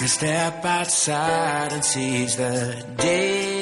[0.00, 3.59] can step outside and seize the day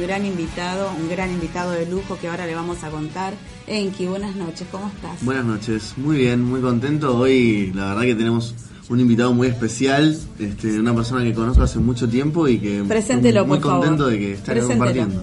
[0.00, 3.34] un gran invitado, un gran invitado de lujo que ahora le vamos a contar.
[3.66, 5.22] Enki, buenas noches, ¿cómo estás?
[5.22, 7.18] Buenas noches, muy bien, muy contento.
[7.18, 8.54] Hoy la verdad que tenemos
[8.88, 13.44] un invitado muy especial, este, una persona que conozco hace mucho tiempo y que Preséntelo,
[13.44, 13.86] muy por favor.
[13.88, 15.22] contento de que esté compartiendo.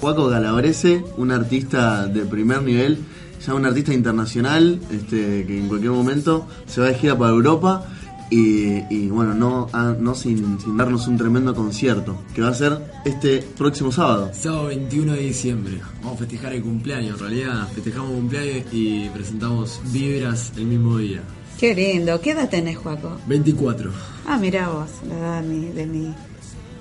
[0.00, 2.98] Juaco Galabrese, un artista de primer nivel,
[3.46, 7.86] ya un artista internacional, este, que en cualquier momento se va de gira para Europa
[8.30, 12.54] y, y, bueno, no, ah, no sin, sin darnos un tremendo concierto, que va a
[12.54, 14.30] ser este próximo sábado.
[14.32, 15.80] Sábado 21 de diciembre.
[16.00, 17.20] Vamos a festejar el cumpleaños.
[17.20, 21.22] En realidad, festejamos cumpleaños y presentamos Vibras el mismo día.
[21.58, 23.18] Qué lindo, ¿qué edad tenés, Juaco?
[23.26, 23.90] 24.
[24.26, 26.14] Ah, mirá vos, la edad de mi, de mi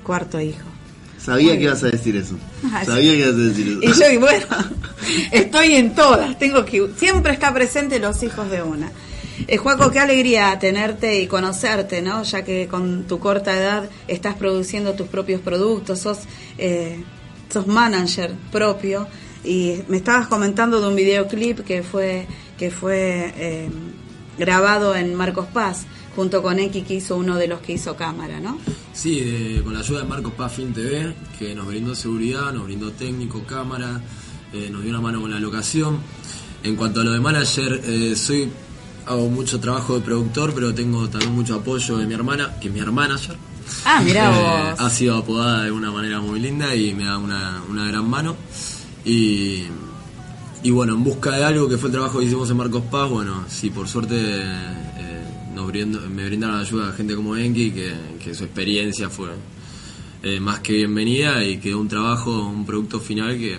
[0.04, 0.66] cuarto hijo.
[1.18, 2.36] Sabía que ibas a decir eso.
[2.72, 3.80] Ah, Sabía que ibas a decir eso.
[3.82, 4.46] Y yo, y bueno,
[5.32, 8.90] estoy en todas, tengo que siempre está presente los hijos de una.
[9.48, 12.24] Eh, Juaco, qué alegría tenerte y conocerte, ¿no?
[12.24, 16.20] Ya que con tu corta edad estás produciendo tus propios productos, sos,
[16.58, 17.04] eh,
[17.52, 19.08] sos manager propio
[19.44, 23.70] y me estabas comentando de un videoclip que fue que fue eh,
[24.38, 25.86] grabado en Marcos Paz
[26.16, 28.58] junto con X que hizo uno de los que hizo cámara, ¿no?
[28.94, 32.66] Sí, de- con la ayuda de Marcos Paz Film TV, que nos brindó seguridad, nos
[32.66, 34.02] brindó técnico, cámara,
[34.52, 36.00] eh, nos dio una mano con la locación.
[36.64, 38.50] En cuanto a lo de manager, eh, soy
[39.10, 42.74] hago mucho trabajo de productor, pero tengo también mucho apoyo de mi hermana, que es
[42.74, 43.36] mi manager.
[43.86, 47.62] Ah, mirá Eh, ha sido apodada de una manera muy linda y me da una,
[47.70, 48.36] una gran mano.
[49.04, 49.64] Y,
[50.62, 53.10] y bueno, en busca de algo que fue el trabajo que hicimos en Marcos Paz,
[53.10, 55.24] bueno, sí, por suerte eh,
[55.56, 57.94] nos brindo- me brindaron ayuda a gente como Enki, que,
[58.24, 59.30] que su experiencia fue
[60.22, 63.58] eh, más que bienvenida y quedó un trabajo, un producto final que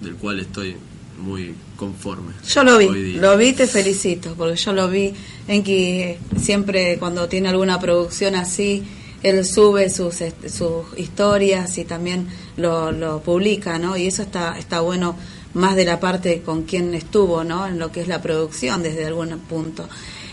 [0.00, 0.74] del cual estoy
[1.20, 2.32] muy conforme.
[2.46, 2.86] Yo lo vi,
[3.20, 5.12] lo vi, te felicito, porque yo lo vi
[5.48, 8.82] en que siempre cuando tiene alguna producción así,
[9.22, 12.26] él sube sus, est- sus historias y también
[12.56, 13.96] lo, lo publica, ¿no?
[13.96, 15.14] Y eso está, está bueno
[15.52, 17.66] más de la parte con quien estuvo, ¿no?
[17.66, 19.88] En lo que es la producción desde algún punto.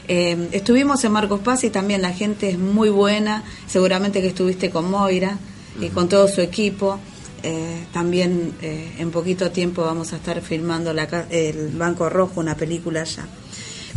[0.07, 4.69] Eh, estuvimos en Marcos Paz y también la gente es muy buena, seguramente que estuviste
[4.69, 5.37] con Moira
[5.81, 6.99] y con todo su equipo.
[7.43, 12.55] Eh, también eh, en poquito tiempo vamos a estar filmando la, el Banco Rojo, una
[12.55, 13.27] película ya.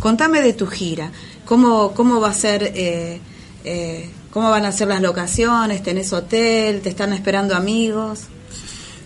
[0.01, 1.11] Contame de tu gira,
[1.45, 3.19] ¿cómo, cómo va a ser, eh,
[3.63, 5.83] eh, cómo van a ser las locaciones?
[5.83, 6.81] ¿Tenés hotel?
[6.81, 8.21] ¿Te están esperando amigos?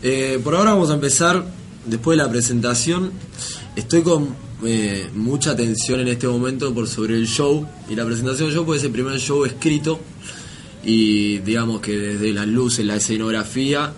[0.02, 1.44] Eh, por ahora vamos a empezar,
[1.86, 3.12] después de la presentación,
[3.76, 4.46] estoy con
[5.16, 8.80] mucha tensión en este momento por sobre el show y la presentación del show puede
[8.80, 10.00] ser el primer show escrito
[10.82, 13.92] y digamos que desde las luces, la escenografía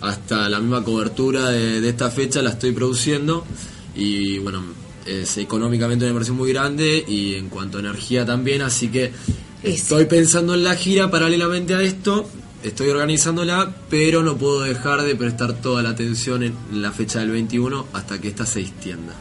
[0.00, 3.44] hasta la misma cobertura de, de esta fecha la estoy produciendo
[3.94, 4.62] y bueno,
[5.06, 9.12] es económicamente una inversión muy grande y en cuanto a energía también, así que
[9.62, 12.28] estoy pensando en la gira paralelamente a esto,
[12.62, 17.30] estoy organizándola, pero no puedo dejar de prestar toda la atención en la fecha del
[17.30, 19.14] 21 hasta que esta se extienda.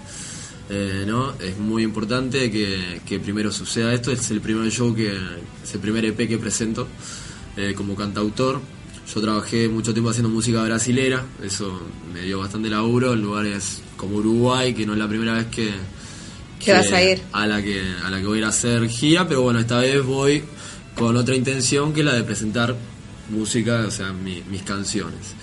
[0.70, 1.34] Eh, ¿no?
[1.40, 5.14] Es muy importante que, que primero suceda esto, es el primer show que,
[5.64, 6.88] es el primer EP que presento
[7.58, 8.62] eh, como cantautor.
[9.14, 11.82] Yo trabajé mucho tiempo haciendo música brasilera, eso
[12.14, 15.72] me dio bastante laburo en lugares como Uruguay, que no es la primera vez que,
[16.64, 17.22] ¿Qué vas a ir?
[17.34, 19.80] a la que a la que voy a ir a hacer gira, pero bueno, esta
[19.80, 20.44] vez voy
[20.96, 22.76] con otra intención que la de presentar
[23.30, 25.34] música, o sea, mi- mis canciones.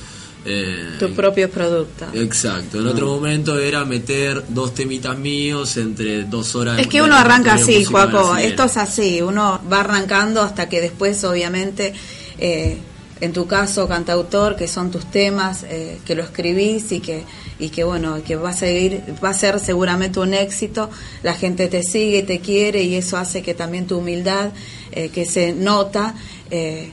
[0.47, 2.07] Eh, Tu propio producto.
[2.15, 7.03] Exacto, en otro momento era meter dos temitas míos entre dos horas de Es que
[7.03, 8.37] uno arranca así, Joaco.
[8.37, 9.21] Esto es así.
[9.21, 11.93] Uno va arrancando hasta que después, obviamente,
[12.39, 12.79] eh,
[13.21, 17.25] en tu caso, cantautor, que son tus temas, eh, que lo escribís y que
[17.59, 20.89] y que bueno, que va a seguir, va a ser seguramente un éxito.
[21.23, 24.51] La gente te sigue, te quiere y eso hace que también tu humildad,
[24.93, 26.15] eh, que se nota.
[26.51, 26.93] eh,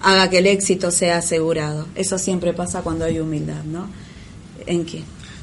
[0.00, 1.86] haga que el éxito sea asegurado.
[1.94, 3.88] Eso siempre pasa cuando hay humildad, ¿no?
[4.66, 5.02] ¿En qué?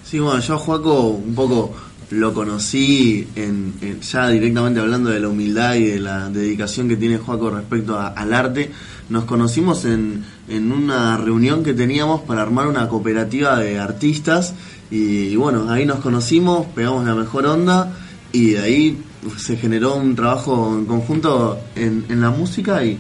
[0.09, 1.73] Sí, bueno, yo a Joaco un poco
[2.11, 7.17] lo conocí en, ya directamente hablando de la humildad y de la dedicación que tiene
[7.17, 8.71] Joaco respecto a- al arte.
[9.09, 14.53] Nos conocimos en, en una reunión que teníamos para armar una cooperativa de artistas
[14.91, 17.91] y, bueno, ahí nos conocimos, pegamos la mejor onda
[18.31, 18.97] y de ahí
[19.37, 22.99] se generó un trabajo en conjunto en, en la música y,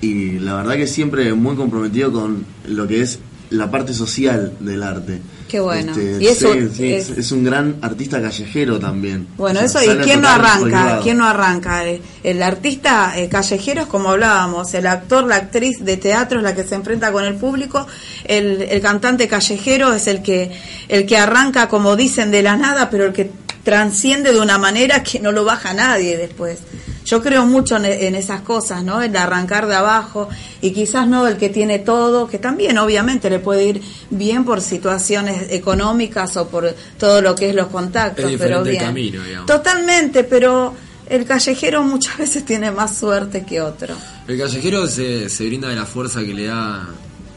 [0.00, 3.18] y la verdad que siempre muy comprometido con lo que es
[3.50, 5.20] la parte social del arte.
[5.48, 5.92] Qué bueno.
[5.92, 9.28] Este, Y eso sí, sí, es- un gran artista callejero también.
[9.36, 10.98] Bueno, O sea, eso, ¿y quién no arranca?
[11.02, 11.84] ¿Quién no arranca?
[12.24, 16.54] El artista eh, callejero es como hablábamos, el actor, la actriz de teatro es la
[16.54, 17.86] que se enfrenta con el público,
[18.24, 20.50] el, el cantante callejero es el que,
[20.88, 23.30] el que arranca, como dicen, de la nada, pero el que
[23.62, 26.58] transciende de una manera que no lo baja nadie después.
[27.06, 29.00] Yo creo mucho en, en esas cosas, ¿no?
[29.00, 30.28] El arrancar de abajo
[30.60, 33.80] y quizás no el que tiene todo, que también obviamente le puede ir
[34.10, 38.78] bien por situaciones económicas o por todo lo que es los contactos, Es pero bien.
[38.82, 39.46] camino, digamos.
[39.46, 40.74] Totalmente, pero
[41.08, 43.94] el callejero muchas veces tiene más suerte que otro.
[44.26, 46.88] El callejero se, se brinda de la fuerza que le da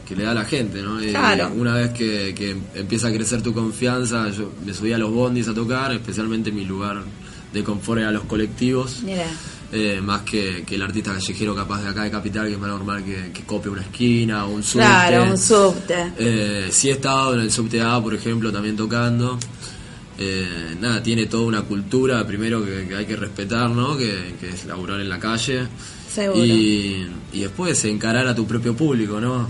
[0.08, 1.00] que le da a la gente, ¿no?
[1.00, 1.52] Eh, Claro.
[1.56, 5.46] una vez que, que empieza a crecer tu confianza, yo me subí a los bondis
[5.46, 7.02] a tocar, especialmente mi lugar
[7.52, 9.02] de confort era los colectivos.
[9.04, 9.26] Mira.
[9.72, 12.70] Eh, más que, que el artista callejero capaz de acá de Capital, que es más
[12.70, 14.84] normal que, que copie una esquina o un subte.
[14.84, 16.12] Claro, un subte.
[16.18, 19.38] Eh, sí he estado en el subte A, por ejemplo, también tocando.
[20.18, 23.96] Eh, nada, tiene toda una cultura, primero que, que hay que respetar, ¿no?
[23.96, 25.68] Que, que es laburar en la calle.
[26.12, 26.44] Seguro.
[26.44, 29.48] Y, y después encarar a tu propio público, ¿no?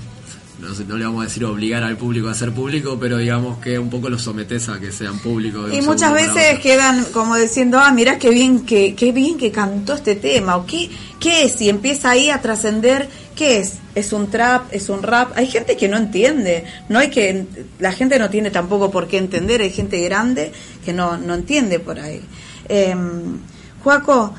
[0.61, 3.59] No, sé, no le vamos a decir obligar al público a ser público, pero digamos
[3.59, 5.73] que un poco los sometes a que sean públicos.
[5.73, 9.95] Y muchas veces quedan como diciendo, ah, mirá qué bien que, qué bien que cantó
[9.95, 13.79] este tema, o qué, qué es, y empieza ahí a trascender, ¿qué es?
[13.95, 14.73] ¿Es un trap?
[14.73, 15.33] ¿Es un rap?
[15.37, 17.47] Hay gente que no entiende, no hay que,
[17.79, 20.53] la gente no tiene tampoco por qué entender, hay gente grande
[20.85, 22.21] que no, no entiende por ahí.
[22.69, 22.95] Eh,
[23.83, 24.35] Juaco,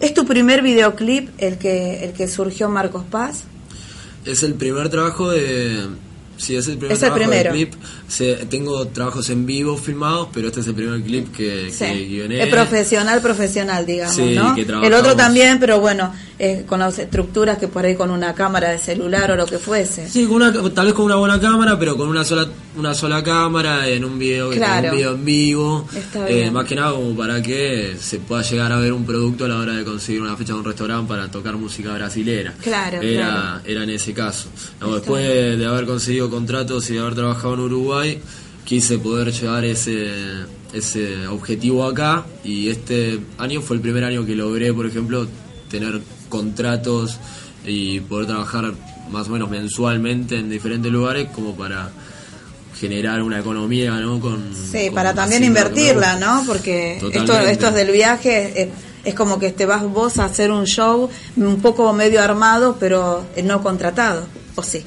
[0.00, 3.44] ¿es tu primer videoclip el que, el que surgió Marcos Paz?
[4.24, 5.86] Es el primer trabajo de.
[6.36, 7.52] Sí, es el primer Es el trabajo primero.
[7.52, 7.70] de.
[8.08, 11.84] Se- tengo trabajos en vivo filmados, pero este es el primer clip que, Sí.
[11.84, 12.42] que guioné.
[12.42, 14.54] Es profesional, profesional, digamos, Sí, ¿no?
[14.54, 18.32] que El otro también, pero bueno, eh, con las estructuras que por ahí con una
[18.34, 20.08] cámara de celular o lo que fuese.
[20.08, 23.24] Sí, con una, tal vez con una buena cámara, pero con una sola una sola
[23.24, 24.90] cámara en un video, en Claro.
[24.90, 25.88] un video en vivo.
[26.28, 29.48] Eh, más que nada como para que se pueda llegar a ver un producto a
[29.48, 32.54] la hora de conseguir una fecha de un restaurante para tocar música brasilera.
[32.62, 33.60] Claro, Era, claro.
[33.66, 34.48] era en ese caso.
[34.80, 37.97] No, después de, de haber conseguido contratos y de haber trabajado en Uruguay,
[38.64, 40.08] quise poder llevar ese
[40.72, 45.26] ese objetivo acá y este año fue el primer año que logré, por ejemplo,
[45.70, 47.18] tener contratos
[47.64, 48.74] y poder trabajar
[49.10, 51.90] más o menos mensualmente en diferentes lugares como para
[52.78, 54.20] generar una economía, ¿no?
[54.20, 56.16] Con, Sí, con para también invertirla.
[56.16, 56.44] ¿no?
[56.46, 57.52] Porque esto, Totalmente.
[57.52, 58.68] estos del viaje es,
[59.04, 63.24] es como que te vas vos a hacer un show un poco medio armado, pero
[63.34, 64.84] eh, no contratado, ¿o sí?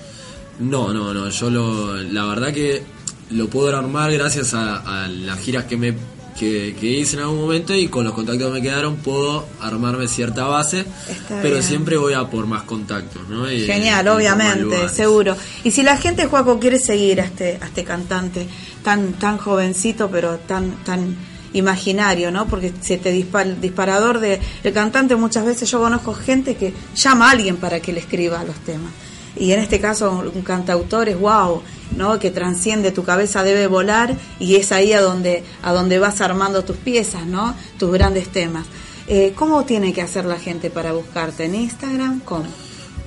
[0.60, 2.84] No, no, no, yo lo, la verdad que
[3.32, 5.94] lo puedo armar gracias a, a las giras que me
[6.40, 10.08] que, que hice en algún momento y con los contactos que me quedaron puedo armarme
[10.08, 11.64] cierta base, Está pero bien.
[11.64, 13.52] siempre voy a por más contactos, ¿no?
[13.52, 15.36] Y- Genial, y obviamente, seguro.
[15.66, 18.48] Y si la gente, Juaco, quiere seguir a este, a este cantante
[18.82, 21.16] tan, tan jovencito, pero tan, tan
[21.54, 22.48] imaginario, ¿no?
[22.48, 26.74] Porque se te dispara el disparador de el cantante muchas veces yo conozco gente que
[26.96, 28.92] llama a alguien para que le escriba los temas.
[29.36, 31.62] Y en este caso un cantautor es wow,
[31.96, 32.20] ¿no?
[32.20, 36.64] Que transciende tu cabeza debe volar y es ahí a donde a donde vas armando
[36.64, 37.56] tus piezas, ¿no?
[37.78, 38.66] Tus grandes temas.
[39.08, 42.22] Eh, ¿Cómo tiene que hacer la gente para buscarte en Instagram?
[42.22, 42.46] ¿Cómo?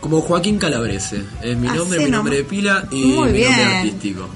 [0.01, 3.51] Como Joaquín Calabrese, es mi Así nombre, mi nombre de pila y Muy mi bien.
[3.53, 4.29] nombre artístico.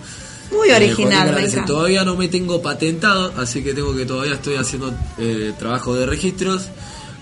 [0.50, 1.64] Muy Eh, original, encanta.
[1.66, 6.06] Todavía no me tengo patentado, así que tengo que todavía estoy haciendo eh, trabajo de
[6.06, 6.68] registros.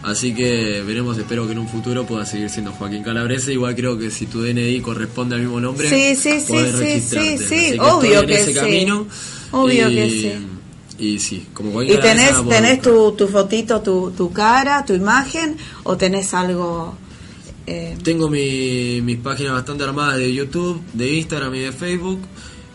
[0.07, 3.53] Así que veremos, espero que en un futuro pueda seguir siendo Joaquín Calabrese.
[3.53, 6.79] Igual creo que si tu DNI corresponde al mismo nombre, Sí, sí, sí, podés sí,
[6.79, 7.39] registrarte.
[7.39, 8.55] sí, sí, que obvio en que ese sí.
[8.55, 9.07] camino.
[9.51, 10.33] Obvio y, que sí.
[10.99, 15.57] Y sí, como Joaquín ¿Y tenés, tenés tu, tu fotito, tu, tu cara, tu imagen
[15.83, 16.97] o tenés algo...
[17.67, 22.21] eh, Tengo mi- mis páginas bastante armadas de YouTube, de Instagram y de Facebook.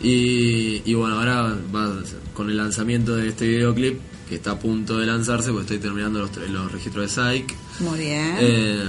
[0.02, 1.94] Y, y bueno, ahora va
[2.34, 3.98] con el lanzamiento de este videoclip,
[4.32, 7.54] que está a punto de lanzarse, porque estoy terminando los, los registros de Psych.
[7.80, 8.36] muy bien.
[8.40, 8.82] Eh,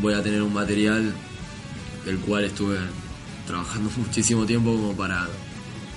[0.00, 1.12] voy a tener un material
[2.04, 2.78] del cual estuve
[3.44, 5.26] trabajando muchísimo tiempo como para...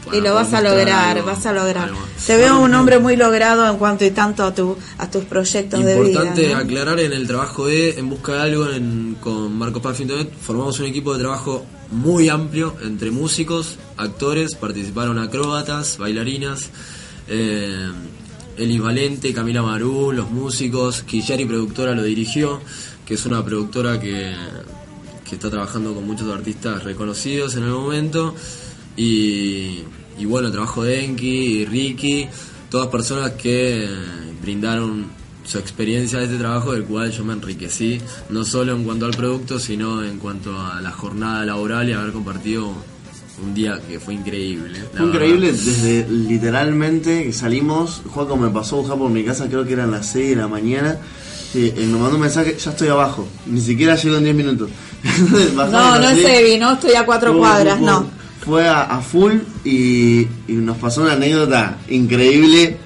[0.03, 1.91] para y lo vas a lograr, algo- vas a lograr.
[2.25, 5.84] Te veo un hombre muy logrado en cuanto y tanto a, tu, a tus proyectos
[5.86, 6.08] de vida.
[6.10, 6.58] Importante ¿no?
[6.58, 10.79] aclarar en el trabajo de En Busca de Algo en- con Marcos Paz Internet, formamos
[10.79, 16.70] un equipo de trabajo muy amplio entre músicos, actores, participaron acróbatas, bailarinas,
[17.27, 17.89] eh,
[18.60, 22.60] Elis Valente, Camila Marú, los músicos, Quillari Productora lo dirigió,
[23.06, 24.34] que es una productora que,
[25.28, 28.36] que está trabajando con muchos artistas reconocidos en el momento.
[28.98, 29.80] Y,
[30.18, 32.28] y bueno, trabajo de Enki Ricky,
[32.70, 33.88] todas personas que
[34.42, 35.08] brindaron
[35.46, 38.00] su experiencia de este trabajo del cual yo me enriquecí,
[38.30, 42.12] no solo en cuanto al producto, sino en cuanto a la jornada laboral y haber
[42.12, 42.74] compartido
[43.43, 44.79] un día que fue increíble.
[44.96, 45.63] Fue increíble verdad.
[45.63, 49.91] desde literalmente que salimos, Juaco me pasó a buscar por mi casa, creo que eran
[49.91, 50.98] las 6 de la mañana,
[51.53, 54.69] y eh, me mandó un mensaje, ya estoy abajo, ni siquiera llego en 10 minutos.
[55.55, 58.05] No, no es Evi, no estoy a cuatro cuadras, no.
[58.43, 62.77] Fue a, a full y, y nos pasó una anécdota increíble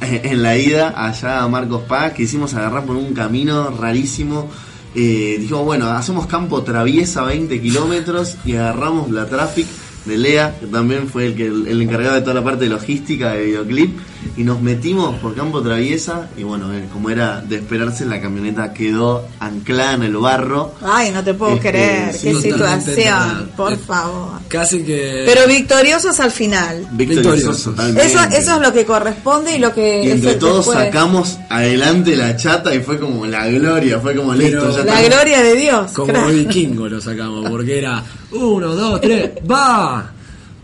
[0.00, 4.50] en la ida allá a Marcos Paz, que hicimos agarrar por un camino rarísimo.
[4.94, 9.66] Eh, dijimos, bueno, hacemos campo traviesa 20 kilómetros y agarramos la traffic
[10.04, 13.32] de Lea, que también fue el, que, el encargado de toda la parte de logística
[13.32, 13.98] de videoclip,
[14.40, 18.72] y nos metimos por campo traviesa y bueno, eh, como era de esperarse, la camioneta
[18.72, 20.72] quedó anclada en el barro.
[20.80, 23.44] Ay, no te puedo Este, creer, sí, qué situación, nada.
[23.54, 24.40] por Eh, favor.
[24.48, 25.24] Casi que...
[25.26, 26.88] Pero victoriosos al final.
[26.92, 28.06] Victoriosos totalmente.
[28.06, 30.86] Eso, eso es lo que corresponde y lo que Y entre todos después.
[30.86, 35.02] sacamos adelante la chata y fue como la gloria, fue como Pero- listo, ya La
[35.02, 35.92] gloria de Dios.
[35.92, 36.30] Como crack.
[36.32, 40.10] vikingo lo sacamos, porque era uno, dos, tres, va,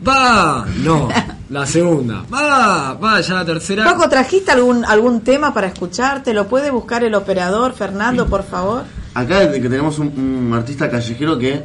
[0.06, 1.08] va, no,
[1.48, 3.84] la segunda, va, va, ya la tercera.
[3.84, 6.34] Paco, ¿trajiste algún algún tema para escucharte?
[6.34, 8.82] ¿Lo puede buscar el operador, Fernando, por favor?
[9.14, 11.62] Acá que tenemos un, un artista callejero que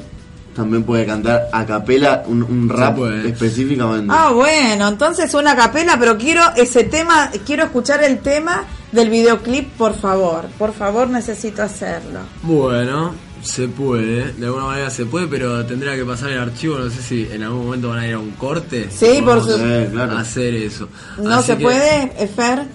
[0.55, 3.29] también puede cantar a capela un, un rap puede.
[3.29, 4.13] específicamente.
[4.15, 9.69] Ah, bueno, entonces una capela, pero quiero ese tema, quiero escuchar el tema del videoclip,
[9.77, 10.45] por favor.
[10.57, 12.19] Por favor, necesito hacerlo.
[12.43, 16.89] Bueno, se puede, de alguna manera se puede, pero tendría que pasar el archivo, no
[16.89, 18.87] sé si en algún momento van a ir a un corte.
[18.91, 20.17] Sí, por Vamos su- Eh, claro.
[20.17, 20.87] a hacer eso.
[21.21, 22.65] ¿No Así se que- puede, eh, Fer?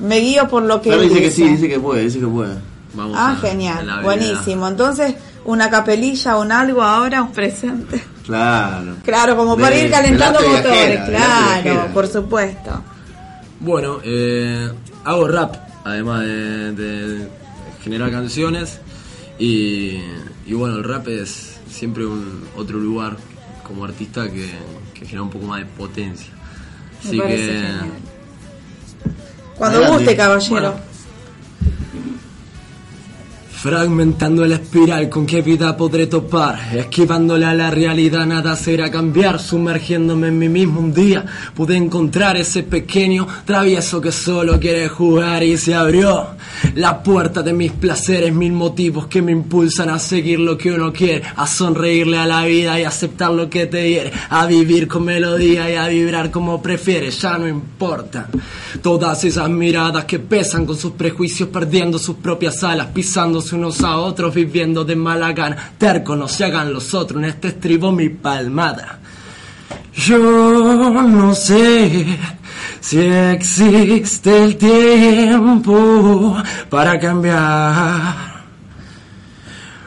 [0.00, 2.54] Me guío por lo que él dice que sí, dice que puede, dice que puede.
[2.94, 4.68] Vamos Ah, a- genial, buenísimo.
[4.68, 8.02] Entonces, una capelilla, un algo ahora, un presente.
[8.26, 8.96] Claro.
[9.02, 10.62] Claro, como para De- ir calentando motores,
[11.08, 12.82] viajera, claro, por supuesto.
[13.60, 14.70] Bueno, eh,
[15.04, 17.28] hago rap, además de, de
[17.82, 18.78] generar canciones.
[19.42, 19.98] Y,
[20.46, 23.16] y bueno, el rap es siempre un otro lugar
[23.66, 24.48] como artista que,
[24.94, 26.32] que genera un poco más de potencia.
[27.02, 27.90] Me Así que, genial.
[29.58, 30.04] Cuando Adelante.
[30.04, 30.52] guste, caballero.
[30.52, 30.92] Bueno.
[33.62, 39.40] Fragmentando la espiral con qué vida podré topar, esquivándole a la realidad nada será cambiar,
[39.40, 45.44] sumergiéndome en mí mismo un día, pude encontrar ese pequeño travieso que solo quiere jugar
[45.44, 46.30] y se abrió
[46.74, 50.92] la puerta de mis placeres, mil motivos que me impulsan a seguir lo que uno
[50.92, 55.04] quiere, a sonreírle a la vida y aceptar lo que te hiere, a vivir con
[55.04, 58.28] melodía y a vibrar como prefieres, ya no importa.
[58.80, 63.96] Todas esas miradas que pesan con sus prejuicios, perdiendo sus propias alas, pisándose unos a
[63.96, 65.74] otros, viviendo de mala gana.
[65.78, 68.98] Tercos no se hagan los otros, en este estribo mi palmada.
[69.94, 72.18] Yo no sé
[72.80, 76.36] si existe el tiempo
[76.68, 78.32] para cambiar.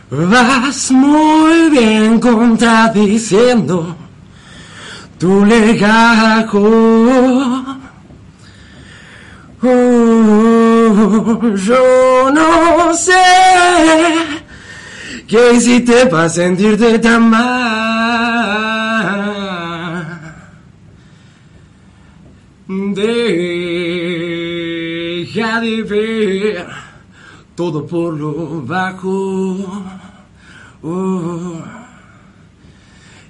[0.10, 3.96] Vas muy bien contradiciendo
[5.17, 6.62] tu legajo.
[9.63, 13.13] Oh, yo no sé
[15.27, 17.95] qué hiciste para sentirte tan mal.
[22.67, 23.05] Deja
[25.62, 26.65] de ver
[27.55, 29.57] todo por lo bajo.
[30.81, 31.62] Oh.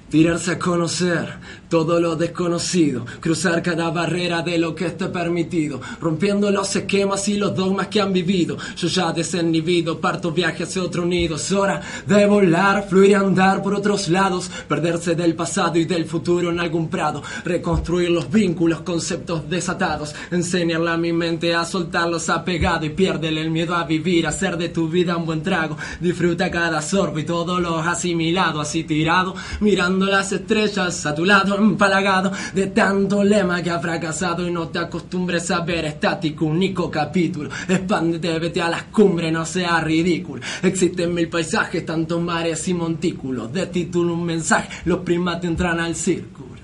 [0.08, 1.28] Tirarse a conocer
[1.68, 7.36] todo lo desconocido, cruzar cada barrera de lo que esté permitido, rompiendo los esquemas y
[7.36, 8.56] los dogmas que han vivido.
[8.76, 11.36] Yo ya desinhibido, parto viaje hacia otro nido.
[11.36, 16.04] Es hora de volar, fluir y andar por otros lados, perderse del pasado y del
[16.04, 22.28] futuro en algún prado, reconstruir los vínculos, conceptos desatados, enseñarle a mi mente a soltarlos
[22.28, 25.76] apegado y piérdele el miedo a vivir, hacer de tu vida un buen trago.
[26.00, 31.55] Disfruta cada sorbo y todo lo asimilado, así tirado, mirando las estrellas a tu lado,
[31.56, 36.90] empalagado de tanto lema que ha fracasado y no te acostumbres a ver estático, único
[36.90, 37.50] capítulo.
[37.68, 40.42] Expándete, vete a las cumbres, no sea ridículo.
[40.62, 43.52] Existen mil paisajes, tantos mares y montículos.
[43.52, 46.56] De título un mensaje, los primates entran al círculo.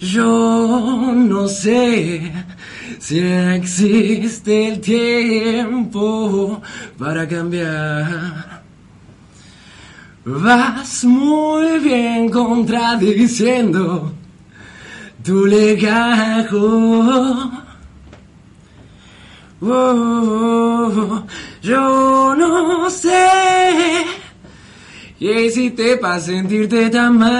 [0.00, 2.32] Yo no sé
[2.98, 6.60] si existe el tiempo
[6.98, 8.53] para cambiar.
[10.24, 14.12] Vas muy bien contradiciendo
[15.22, 17.50] tu legajo.
[19.60, 21.22] Oh,
[21.62, 23.94] yo no sé
[25.24, 27.32] ¿Qué hiciste para sentirte tan mal?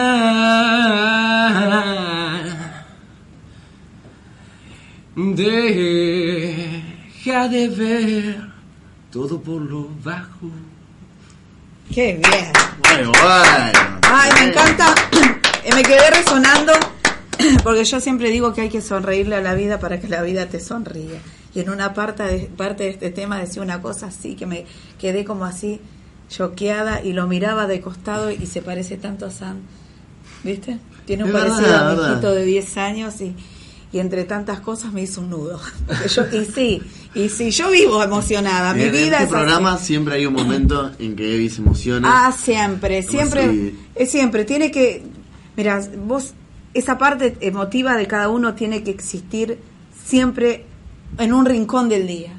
[5.17, 8.49] Deja de ver
[9.11, 10.51] todo por lo bajo.
[11.95, 12.53] Qué bien.
[12.81, 14.01] Bueno, bueno.
[14.03, 14.95] Ay, me encanta.
[15.67, 16.75] Eh, me quedé resonando
[17.63, 20.45] porque yo siempre digo que hay que sonreírle a la vida para que la vida
[20.45, 21.19] te sonríe.
[21.55, 24.67] Y en una parte de, parte de este tema decía una cosa así que me
[24.99, 25.81] quedé como así
[26.29, 29.63] choqueada y lo miraba de costado y se parece tanto a Sam.
[30.43, 30.77] ¿Viste?
[31.07, 33.35] Tiene un Es parecido verdad, a mi hijito de 10 años y,
[33.91, 35.59] y entre tantas cosas me hizo un nudo.
[36.15, 36.83] Yo, y sí,
[37.15, 38.75] y sí, yo vivo emocionada.
[38.75, 39.87] Mi en vida este es programa así.
[39.87, 42.27] siempre hay un momento en que Evi se emociona.
[42.27, 45.03] Ah, siempre, siempre, es siempre, tiene que,
[45.57, 46.35] mira, vos,
[46.75, 49.59] esa parte emotiva de cada uno tiene que existir
[50.05, 50.65] siempre
[51.19, 52.33] en un rincón del día.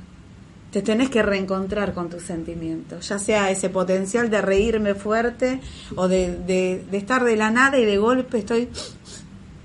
[0.71, 5.61] Te tenés que reencontrar con tus sentimientos, ya sea ese potencial de reírme fuerte
[5.95, 8.67] o de, de, de estar de la nada y de golpe estoy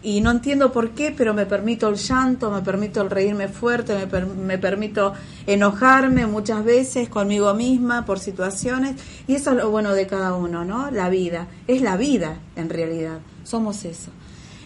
[0.03, 3.95] y no entiendo por qué, pero me permito el llanto, me permito el reírme fuerte,
[3.95, 5.13] me, per- me permito
[5.47, 10.65] enojarme muchas veces conmigo misma por situaciones y eso es lo bueno de cada uno,
[10.65, 10.91] ¿no?
[10.91, 14.11] La vida, es la vida en realidad, somos eso.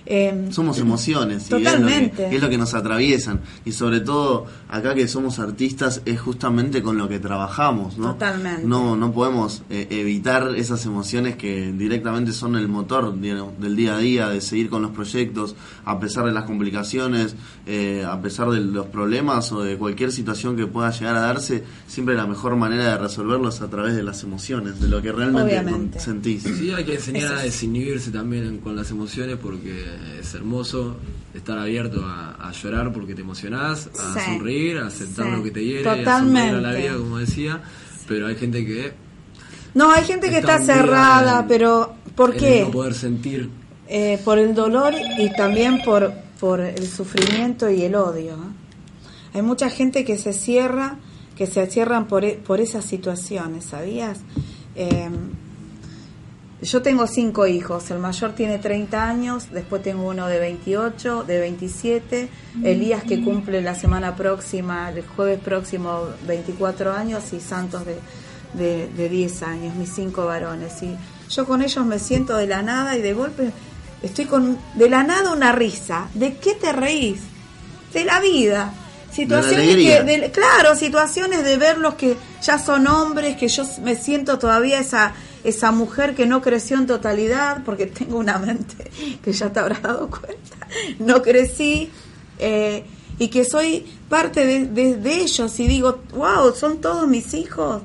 [0.07, 4.45] Eh, Somos emociones y es lo, que, es lo que nos atraviesan y sobre todo
[4.69, 8.13] acá que somos artistas es justamente con lo que trabajamos ¿no?
[8.13, 8.67] Totalmente.
[8.67, 13.95] no no podemos eh, evitar esas emociones que directamente son el motor digamos, del día
[13.95, 15.57] a día de seguir con los proyectos
[15.87, 17.35] a pesar de las complicaciones
[17.67, 21.65] eh, a pesar de los problemas o de cualquier situación que pueda llegar a darse
[21.87, 25.13] siempre la mejor manera de resolverlos es a través de las emociones de lo que
[25.13, 25.99] realmente Obviamente.
[25.99, 30.97] sentís Sí, hay que enseñar Eso a desinhibirse también con las emociones porque es hermoso
[31.35, 34.21] estar abierto a, a llorar porque te emocionás, a Sí.
[34.27, 35.31] sonreír, a aceptar Sí.
[35.33, 36.51] lo que te hiere, a Totalmente.
[36.51, 37.63] sonreír a la vida, como decía.
[38.09, 38.93] Pero hay gente que.
[39.75, 42.63] no, hay gente que está cerrada, en- pero ¿por qué?
[42.65, 43.49] no poder sentir.
[43.89, 48.35] Eh, por el dolor y también por, por el sufrimiento y el odio.
[48.35, 49.35] ¿eh?
[49.35, 50.97] Hay mucha gente que se cierra,
[51.37, 54.21] que se cierran por, e- por esas situaciones, ¿sabías?
[54.77, 55.09] Eh,
[56.65, 61.41] yo tengo cinco hijos, el mayor tiene 30 años, después tengo uno de 28, de
[61.41, 62.29] 27,
[62.65, 67.97] Elías que cumple la semana próxima, el jueves próximo 24 años y Santos de,
[68.55, 70.83] de, de 10 años, mis cinco varones.
[70.83, 70.97] Y
[71.31, 73.51] yo con ellos me siento de la nada y de golpe
[74.03, 76.09] estoy con de la nada una risa.
[76.15, 77.21] ¿De qué te reís?
[77.93, 78.73] De la vida.
[79.13, 84.39] Situaciones que, de- claro, situaciones de verlos que ya son hombres, que yo me siento
[84.39, 88.91] todavía esa esa mujer que no creció en totalidad, porque tengo una mente
[89.23, 90.67] que ya te habrás dado cuenta,
[90.99, 91.91] no crecí,
[92.39, 92.85] eh,
[93.19, 97.83] y que soy parte de, de- ellos, y digo, wow, son todos mis hijos,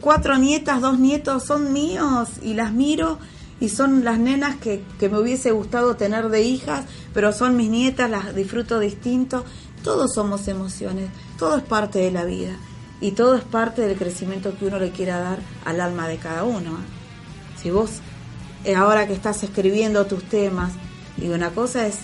[0.00, 3.18] cuatro nietas, dos nietos son míos, y las miro,
[3.60, 7.68] y son las nenas que, que me hubiese gustado tener de hijas, pero son mis
[7.68, 9.44] nietas, las disfruto distinto,
[9.82, 12.56] todos somos emociones, todo es parte de la vida.
[13.00, 16.44] Y todo es parte del crecimiento que uno le quiera dar al alma de cada
[16.44, 16.70] uno.
[16.70, 17.60] ¿eh?
[17.60, 18.00] Si vos,
[18.64, 20.72] eh, ahora que estás escribiendo tus temas,
[21.16, 21.98] y una cosa es,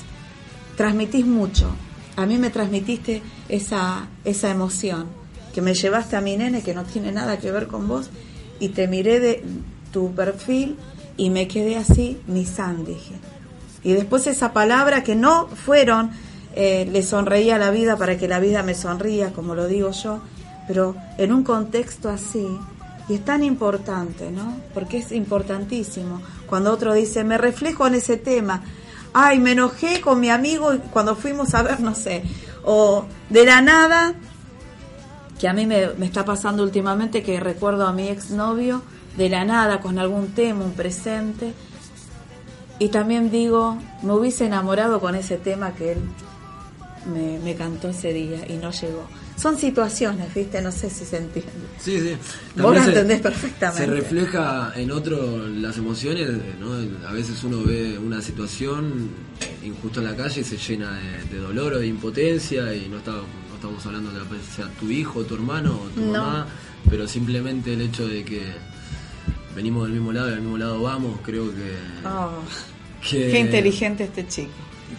[0.76, 1.70] transmitís mucho.
[2.16, 5.06] A mí me transmitiste esa, esa emoción,
[5.54, 8.10] que me llevaste a mi nene que no tiene nada que ver con vos,
[8.58, 9.44] y te miré de
[9.92, 10.76] tu perfil
[11.16, 13.14] y me quedé así, Nissan, dije.
[13.82, 16.10] Y después esa palabra que no fueron,
[16.54, 19.90] eh, le sonreía a la vida para que la vida me sonría, como lo digo
[19.92, 20.20] yo,
[20.66, 22.46] pero en un contexto así,
[23.08, 24.56] y es tan importante, ¿no?
[24.74, 26.20] Porque es importantísimo.
[26.46, 28.62] Cuando otro dice, me reflejo en ese tema,
[29.12, 32.22] ay, me enojé con mi amigo cuando fuimos a ver, no sé,
[32.64, 34.14] o de la nada,
[35.38, 38.82] que a mí me, está pasando últimamente, que recuerdo a mi exnovio,
[39.16, 41.54] de la nada, con algún tema, un presente,
[42.78, 45.98] y también digo, me hubiese enamorado con ese tema que él
[47.42, 49.06] me cantó ese día y no llegó.
[49.36, 50.62] Son situaciones, ¿viste?
[50.62, 51.50] No sé si se entiende.
[51.78, 52.16] Sí, sí.
[52.56, 53.84] Vos También lo se- entendés perfectamente.
[53.84, 56.72] Se refleja en otro las emociones, ¿no?
[57.06, 59.10] A veces uno ve una situación
[59.62, 62.96] injusta en la calle y se llena de, de dolor o de impotencia y no,
[62.98, 66.12] está, no estamos hablando de la sea tu hijo, tu hermano o tu No.
[66.12, 66.46] mamá,
[66.88, 68.42] pero simplemente el hecho de que
[69.54, 71.74] venimos del mismo lado y al mismo lado vamos, creo que...
[72.06, 72.38] Oh,
[73.10, 74.50] que qué inteligente este chico.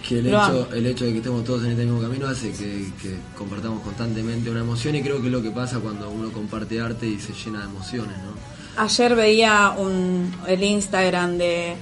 [0.08, 2.92] Que el hecho, el hecho de que estemos todos en este mismo camino hace que,
[3.02, 6.80] que compartamos constantemente una emoción y creo que es lo que pasa cuando uno comparte
[6.80, 8.82] arte y se llena de emociones, ¿no?
[8.82, 11.76] Ayer veía un, el Instagram de,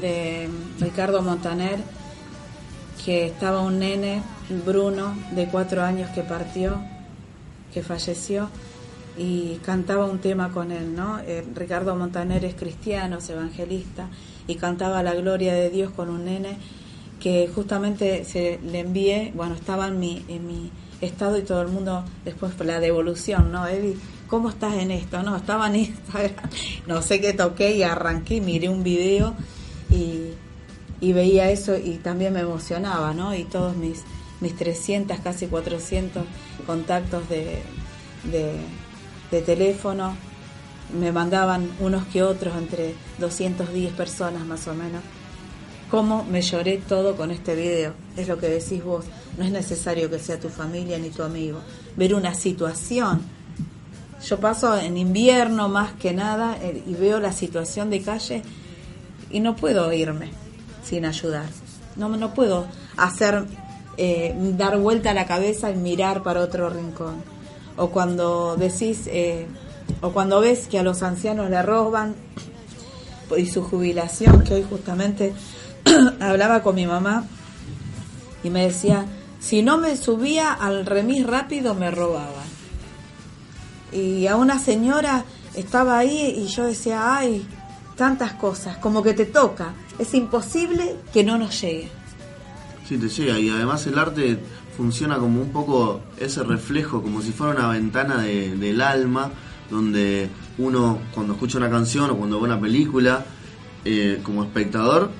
[0.00, 0.48] de
[0.80, 1.78] Ricardo Montaner
[3.04, 4.22] que estaba un nene,
[4.66, 6.80] Bruno, de cuatro años que partió,
[7.72, 8.50] que falleció,
[9.16, 11.20] y cantaba un tema con él, ¿no?
[11.20, 14.08] Eh, Ricardo Montaner es cristiano, es evangelista,
[14.46, 16.58] y cantaba la gloria de Dios con un nene
[17.20, 21.68] que justamente se le envié, bueno, estaba en mi, en mi estado y todo el
[21.68, 23.66] mundo después la devolución, ¿no?
[23.66, 23.96] Eddie,
[24.28, 25.22] ¿cómo estás en esto?
[25.22, 26.50] No, estaba en Instagram,
[26.86, 29.34] no sé qué toqué y arranqué, miré un video
[29.90, 30.32] y,
[31.00, 33.34] y veía eso y también me emocionaba, ¿no?
[33.34, 34.02] Y todos mis,
[34.40, 36.24] mis 300, casi 400
[36.66, 37.62] contactos de,
[38.30, 38.52] de,
[39.30, 40.14] de teléfono
[40.98, 45.02] me mandaban unos que otros, entre 210 personas más o menos.
[45.90, 49.04] Cómo me lloré todo con este video, es lo que decís vos.
[49.38, 51.60] No es necesario que sea tu familia ni tu amigo.
[51.96, 53.22] Ver una situación.
[54.24, 58.42] Yo paso en invierno más que nada eh, y veo la situación de calle
[59.30, 60.30] y no puedo irme
[60.82, 61.46] sin ayudar.
[61.94, 63.44] No, no puedo hacer,
[63.96, 67.22] eh, dar vuelta a la cabeza y mirar para otro rincón.
[67.76, 69.46] O cuando decís, eh,
[70.00, 72.16] o cuando ves que a los ancianos le roban
[73.36, 75.32] y su jubilación, que hoy justamente
[76.20, 77.24] hablaba con mi mamá
[78.42, 79.06] y me decía,
[79.40, 82.46] si no me subía al remis rápido me robaban.
[83.92, 87.46] Y a una señora estaba ahí y yo decía, ay,
[87.96, 91.88] tantas cosas, como que te toca, es imposible que no nos llegue.
[92.86, 93.38] Sí, te llega.
[93.38, 94.38] Y además el arte
[94.76, 99.30] funciona como un poco ese reflejo, como si fuera una ventana de- del alma,
[99.70, 100.28] donde
[100.58, 103.24] uno cuando escucha una canción o cuando ve una película,
[103.84, 105.10] eh, como espectador,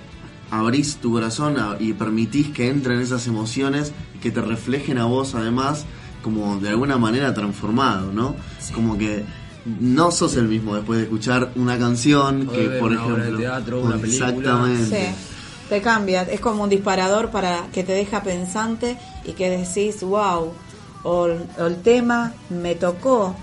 [0.50, 5.34] abrís tu corazón y permitís que entren esas emociones y que te reflejen a vos
[5.34, 5.84] además
[6.22, 8.34] como de alguna manera transformado, ¿no?
[8.74, 9.24] Como que
[9.80, 13.20] no sos el mismo después de escuchar una canción que, ver por una obra de
[13.22, 14.28] ejemplo, teatro, una película.
[14.30, 15.06] exactamente.
[15.08, 15.14] Sí,
[15.68, 20.52] te cambia, es como un disparador para que te deja pensante y que decís, wow,
[21.02, 23.34] o, el- o el tema me tocó.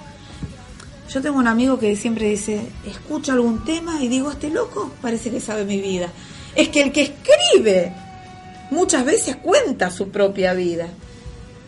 [1.10, 5.30] Yo tengo un amigo que siempre dice, escucho algún tema y digo, este loco parece
[5.30, 6.08] que sabe mi vida.
[6.56, 7.94] Es que el que escribe
[8.72, 10.88] muchas veces cuenta su propia vida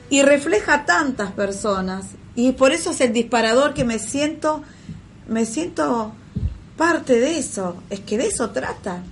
[0.09, 2.05] y refleja a tantas personas.
[2.35, 4.63] Y por eso es el disparador que me siento
[5.27, 6.13] me siento
[6.77, 7.77] parte de eso.
[7.89, 9.03] Es que de eso trata.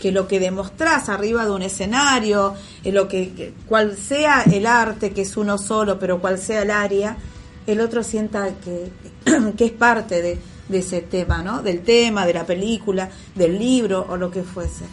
[0.00, 5.12] Que lo que demostrás arriba de un escenario eh, lo que, cual sea el arte
[5.12, 7.18] que es uno solo pero cual sea el área
[7.66, 8.90] el otro sienta que,
[9.58, 10.38] que es parte de,
[10.70, 14.84] de ese tema no del tema de la película del libro o lo que fuese.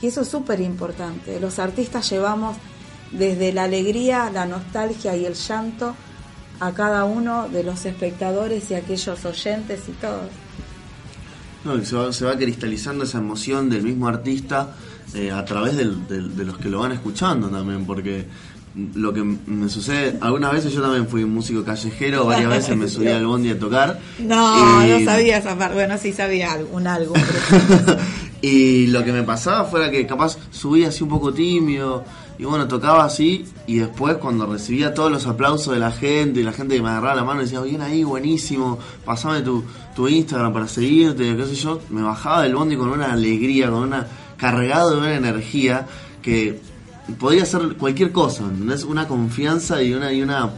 [0.00, 2.56] Y eso es súper importante los artistas llevamos
[3.12, 5.94] desde la alegría, la nostalgia y el llanto
[6.60, 10.28] a cada uno de los espectadores y aquellos oyentes y todos.
[11.64, 14.74] No, que se, va, se va cristalizando esa emoción del mismo artista
[15.14, 18.26] eh, a través del- del- de los que lo van escuchando también, porque
[18.94, 23.08] lo que me sucede, algunas veces yo también fui músico callejero, varias veces me subí
[23.08, 23.98] al bondi a tocar.
[24.20, 25.74] No, y- no sabía esa parte.
[25.74, 27.14] Bueno, sí sabía un algo.
[27.14, 27.98] pero-
[28.42, 32.04] y lo que me pasaba fuera que capaz subía así un poco tímido
[32.38, 36.44] y bueno, tocaba así y después cuando recibía todos los aplausos de la gente y
[36.44, 39.64] la gente que me agarraba la mano y decía, bien ahí, buenísimo, pasame tu,
[39.96, 43.80] tu Instagram para seguirte, qué sé yo, me bajaba del bondi con una alegría, con
[43.82, 45.86] una cargado de una energía
[46.22, 46.60] que
[47.18, 48.84] podía ser cualquier cosa, ¿entendés?
[48.84, 50.50] Una confianza y una, y una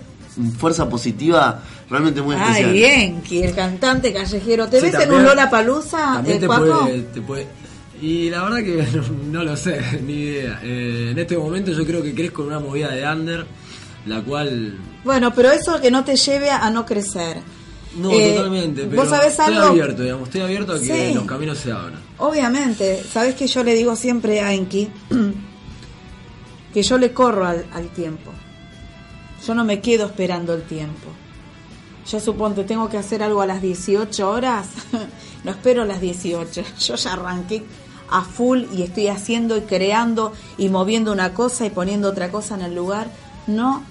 [0.58, 2.70] fuerza positiva realmente muy especial.
[2.70, 4.68] Ay, bien, que el cantante callejero.
[4.68, 6.80] ¿Te Sí, ves en un Lola Palusa, También te Paco?
[6.84, 7.46] puede, te puede-
[8.00, 10.60] Y la verdad que no, no lo sé, ni idea.
[10.62, 13.46] Eh, en este momento yo creo que crezco en una movida de under,
[14.06, 14.78] la cual...
[15.04, 17.38] Bueno, pero eso que no te lleve a no crecer.
[17.98, 21.14] No, Eh, totalmente, pero ¿Vos sabés estoy abierto, digamos, estoy abierto a que Sí.
[21.14, 21.98] los caminos se abran.
[22.18, 24.88] Obviamente, sabes que yo le digo siempre a Enki
[26.72, 28.30] que yo le corro al, al tiempo.
[29.46, 31.08] Yo no me quedo esperando el tiempo.
[32.10, 34.68] Yo supongo tengo que hacer algo a las 18 horas,
[35.44, 36.62] no espero las 18.
[36.80, 37.62] Yo ya arranqué
[38.10, 42.56] a full y estoy haciendo y creando y moviendo una cosa y poniendo otra cosa
[42.56, 43.08] en el lugar.
[43.46, 43.84] No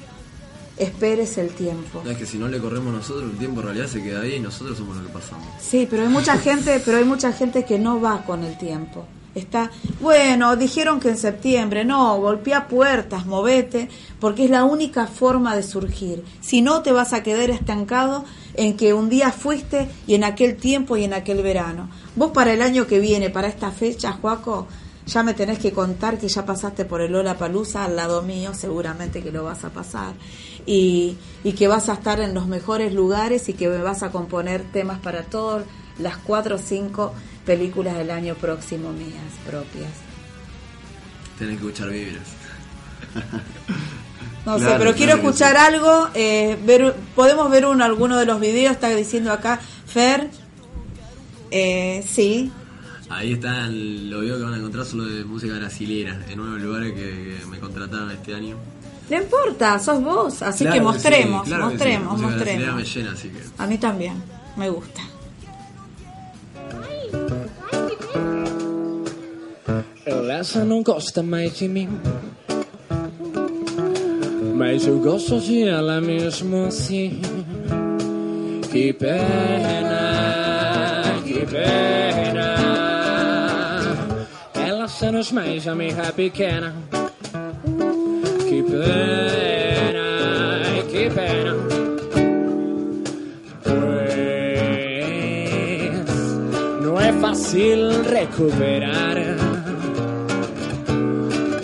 [0.78, 2.04] esperes el tiempo.
[2.06, 4.40] Es que si no le corremos nosotros, el tiempo en realidad se queda ahí y
[4.40, 5.48] nosotros somos los que pasamos.
[5.60, 9.06] Sí, pero hay mucha gente, pero hay mucha gente que no va con el tiempo.
[9.36, 9.70] Está,
[10.02, 13.88] bueno, dijeron que en septiembre, no, golpea puertas, movete,
[14.20, 16.24] porque es la única forma de surgir.
[16.42, 20.56] Si no, te vas a quedar estancado en que un día fuiste y en aquel
[20.56, 21.90] tiempo y en aquel verano.
[22.16, 24.68] Vos para el año que viene, para esta fecha, Juaco,
[25.06, 28.54] ya me tenés que contar que ya pasaste por el Lola Palusa al lado mío,
[28.54, 30.14] seguramente que lo vas a pasar.
[30.66, 34.12] Y, y que vas a estar en los mejores lugares y que me vas a
[34.12, 35.66] componer temas para todas
[36.00, 37.14] las cuatro o cinco
[37.50, 39.90] películas del año próximo mías propias.
[41.40, 42.28] Tenés que escuchar vibras.
[44.46, 45.58] No sé, pero quiero claro que escuchar sí.
[45.58, 46.10] algo.
[46.14, 48.74] Eh, ver, podemos ver uno, alguno de los videos.
[48.74, 50.30] Está diciendo acá, Fer.
[51.50, 52.52] Eh, sí.
[53.10, 56.94] Ahí están los videos que van a encontrar solo de música brasilera, en unos lugares
[56.94, 58.58] que, que me contrataron este año.
[59.10, 60.44] No importa, sos vos.
[60.44, 62.76] Así Claro que sí, mostremos, que sí, mostremos, música brasilera mostremos.
[62.76, 63.64] me llena, así que.
[63.64, 64.14] A mí también,
[64.56, 65.02] me gusta.
[70.40, 71.90] Essa não gosta mais de mim.
[74.56, 77.20] Mas eu gosto de ela mesmo assim.
[78.72, 79.22] Que pena,
[81.26, 82.56] que pena.
[84.66, 86.74] Ela só nos mais a minha pequena.
[88.48, 89.29] Que pena,
[97.40, 99.18] fácil recuperar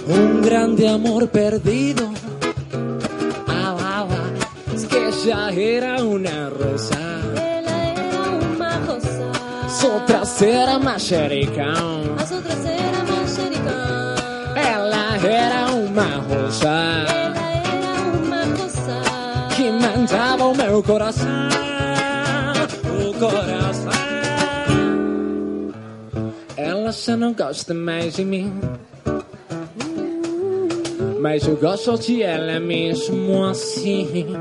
[0.08, 2.10] un grande amor perdido.
[3.48, 8.22] Ah, ah, ah, es que ella era una rosa, Ela era
[8.54, 9.32] uma rosa,
[9.80, 12.16] su trasera manjericão.
[12.18, 14.16] a sua traseira manjericão.
[14.56, 19.02] Ela era uma rosa Ela era uma rosa,
[19.56, 21.50] que mandava o meu coração,
[23.08, 23.85] o coração.
[27.06, 28.52] Já não gosta mais de mim.
[31.22, 34.36] Mas eu gosto de ela mesmo assim.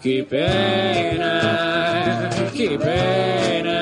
[0.00, 1.42] Que pena,
[2.54, 3.74] que pena.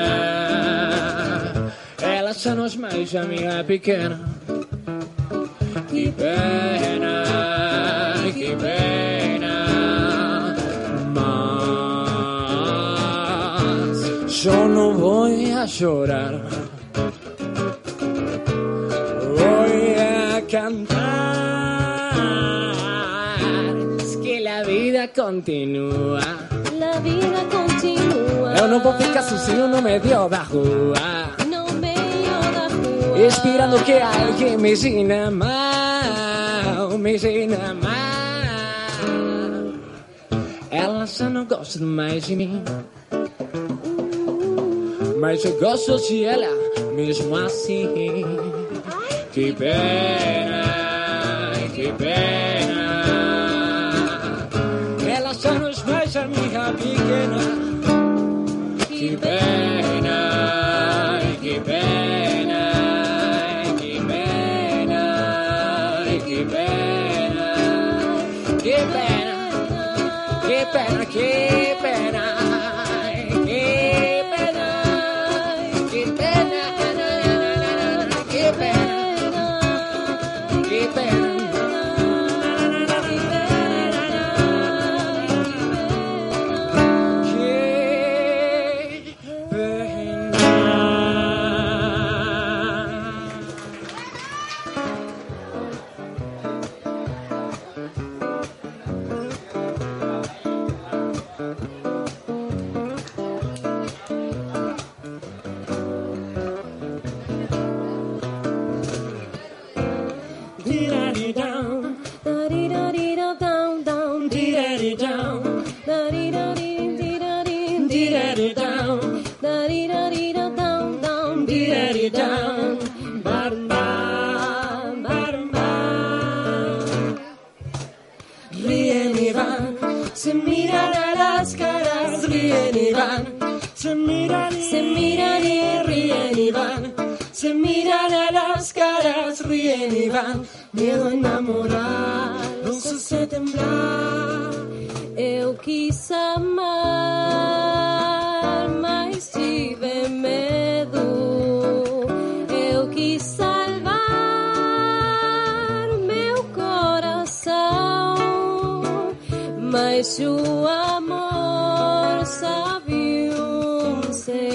[2.01, 4.19] Ela não é mais a minha pequena.
[5.87, 7.23] Que pena,
[8.33, 9.55] que pena.
[14.25, 15.27] Mas eu não vou
[15.67, 16.56] chorar.
[25.27, 26.19] Vida continúa.
[26.79, 28.53] la vida continua.
[28.57, 30.95] Eu não vou ficar sozinho no meio da rua.
[31.45, 33.27] No meio da rua.
[33.27, 37.97] Esperando que alguém me ensine mal, me ensine mal.
[40.71, 42.63] Ela já não gosta mais de mim.
[45.19, 46.47] Mas eu gosto de ela
[46.95, 48.23] mesmo assim.
[49.33, 50.63] Que pena,
[51.75, 52.76] que pena.
[59.11, 59.46] you.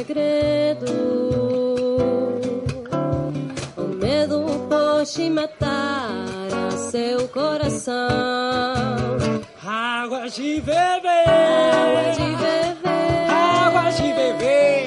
[0.03, 0.93] Segredo.
[3.77, 6.27] O medo pode matar
[6.69, 7.95] a seu coração.
[9.65, 14.82] Água de beber, Água de beber, água de beber,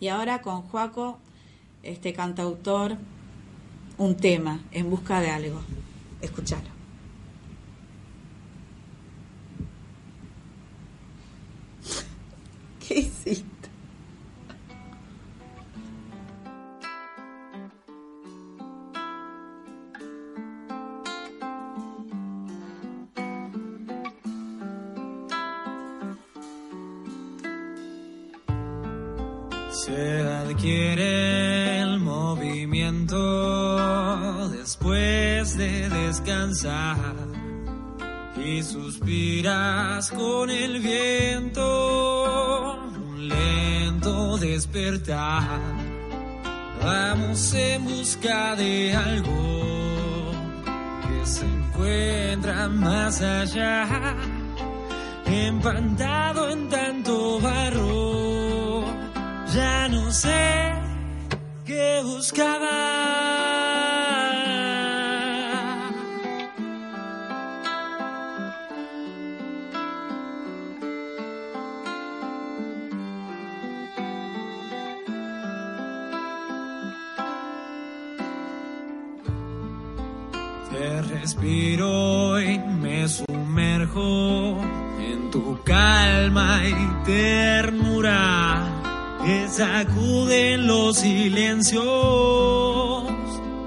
[0.00, 1.18] Y ahora con Joaco
[1.82, 2.96] este cantautor
[3.98, 5.60] un tema, En busca de algo.
[6.20, 6.68] Escuchalo.
[12.86, 13.55] ¿Qué hiciste?
[30.56, 33.18] Se adquiere el movimiento
[34.48, 37.14] después de descansar
[38.42, 45.60] y suspiras con el viento, un lento despertar.
[46.82, 50.30] Vamos en busca de algo
[51.02, 54.16] que se encuentra más allá,
[55.26, 57.85] empantado en tanto barro
[59.56, 60.74] ya no sé
[61.64, 62.76] qué buscaba.
[80.70, 84.60] Te respiro y me sumerjo
[85.00, 88.75] en tu calma y ternura
[89.26, 91.84] que sacuden los silencios,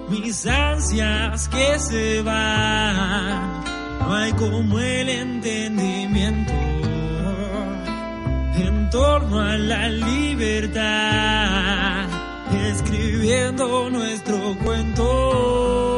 [0.09, 3.61] mis ansias que se van.
[3.99, 6.53] No hay como el entendimiento
[8.55, 10.77] en torno a la libertad,
[12.69, 15.89] escribiendo nuestro cuento,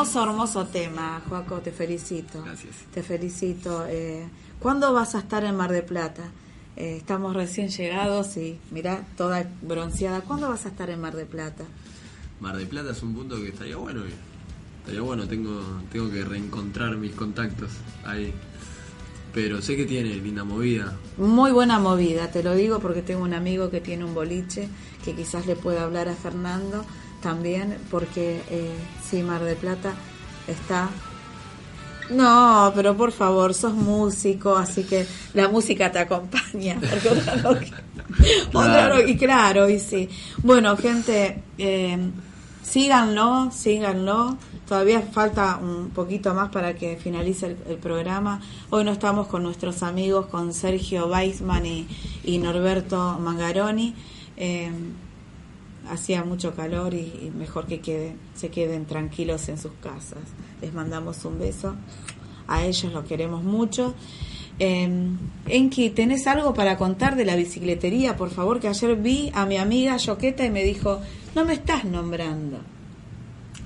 [0.00, 2.42] Hermoso, hermoso tema, Joaco, te felicito.
[2.42, 2.74] Gracias.
[2.94, 3.84] Te felicito.
[3.86, 4.26] Eh,
[4.58, 6.22] ¿Cuándo vas a estar en Mar de Plata?
[6.74, 10.22] Eh, estamos recién llegados y mirá, toda bronceada.
[10.22, 11.64] ¿Cuándo vas a estar en Mar de Plata?
[12.40, 14.06] Mar de Plata es un punto que estaría bueno.
[14.06, 14.14] eh.
[14.78, 15.60] Estaría bueno, tengo,
[15.92, 17.68] tengo que reencontrar mis contactos
[18.06, 18.32] ahí.
[19.34, 20.96] Pero sé que tiene linda movida.
[21.18, 24.66] Muy buena movida, te lo digo porque tengo un amigo que tiene un boliche
[25.04, 26.86] que quizás le pueda hablar a Fernando
[27.20, 28.74] también, porque eh,
[29.08, 29.94] sí, Mar de Plata
[30.46, 30.90] está.
[32.10, 36.80] No, pero por favor, sos músico, así que la música te acompaña.
[39.06, 40.08] y claro, y sí.
[40.42, 41.96] Bueno, gente, eh,
[42.62, 44.36] síganlo, síganlo.
[44.66, 48.40] Todavía falta un poquito más para que finalice el, el programa.
[48.70, 51.88] Hoy no estamos con nuestros amigos, con Sergio Weisman y,
[52.24, 53.94] y Norberto Mangaroni.
[54.36, 54.70] Eh,
[55.88, 60.18] hacía mucho calor y, y mejor que queden, se queden tranquilos en sus casas.
[60.60, 61.74] Les mandamos un beso.
[62.48, 63.94] A ellos los queremos mucho.
[64.58, 64.88] Eh,
[65.46, 68.16] Enki, ¿tenés algo para contar de la bicicletería?
[68.16, 71.00] Por favor, que ayer vi a mi amiga Yoqueta y me dijo,
[71.34, 72.58] no me estás nombrando.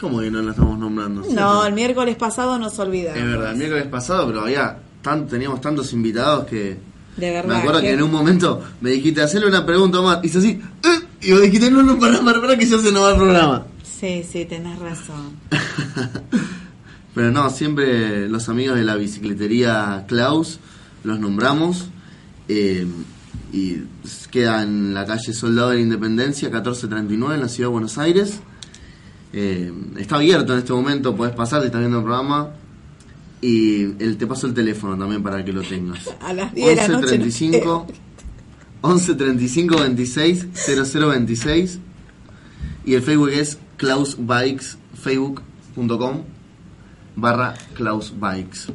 [0.00, 1.22] ¿Cómo que no la estamos nombrando?
[1.32, 3.18] No, el miércoles pasado nos olvidamos.
[3.20, 6.76] Es verdad, el miércoles pasado, pero había tan, teníamos tantos invitados que
[7.16, 10.18] De verdad, Me acuerdo que, que- en un momento me dijiste, hacerle una pregunta más.
[10.24, 13.10] Hice así, "Eh", y vos dijiste, no, no, pará, pará, que ya se nos va
[13.10, 13.66] el programa.
[13.82, 15.32] Sí, sí, tenés razón.
[17.14, 20.58] Pero no, siempre los amigos de la bicicletería Klaus
[21.04, 21.88] los nombramos.
[22.48, 22.86] eh,
[23.52, 23.84] y
[24.32, 28.40] queda en la calle Soldado de la Independencia, 1439, en la ciudad de Buenos Aires.
[29.32, 32.50] Eh, está abierto en este momento, puedes pasar si estás viendo el programa.
[33.40, 36.00] Y el, te paso el teléfono también para que lo tengas.
[36.20, 37.18] A las 10 de la 11 noche.
[37.18, 37.86] 35
[38.86, 41.78] 11 35 26 00 26
[42.84, 46.22] y el Facebook es Klaus Bikes facebook.com
[47.16, 48.72] barra Klaus Bikes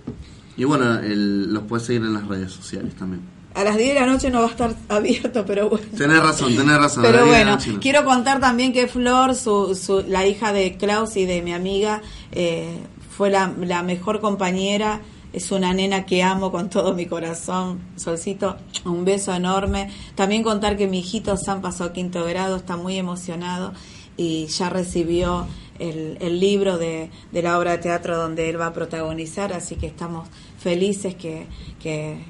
[0.58, 3.22] y bueno el- los puedes seguir en las redes sociales también
[3.54, 5.86] A las 10 de la noche no va a estar abierto, pero bueno.
[5.96, 7.80] tenés razón tenés razón Pero a las 10 de la bueno, no.
[7.80, 12.02] quiero contar también que Flor, su, su- la hija de Klaus y de mi amiga,
[12.32, 12.78] eh,
[13.16, 15.02] fue la, la mejor compañera.
[15.32, 17.80] Es una nena que amo con todo mi corazón.
[17.96, 19.90] Solcito, un beso enorme.
[20.16, 23.74] También contar que mi hijito Sam pasó a quinto grado, está muy emocionado
[24.18, 29.54] y ya recibió el, libro de, la obra de teatro donde él va a protagonizar,
[29.54, 30.28] así que estamos
[30.58, 31.48] felices que,
[31.82, 32.26] que,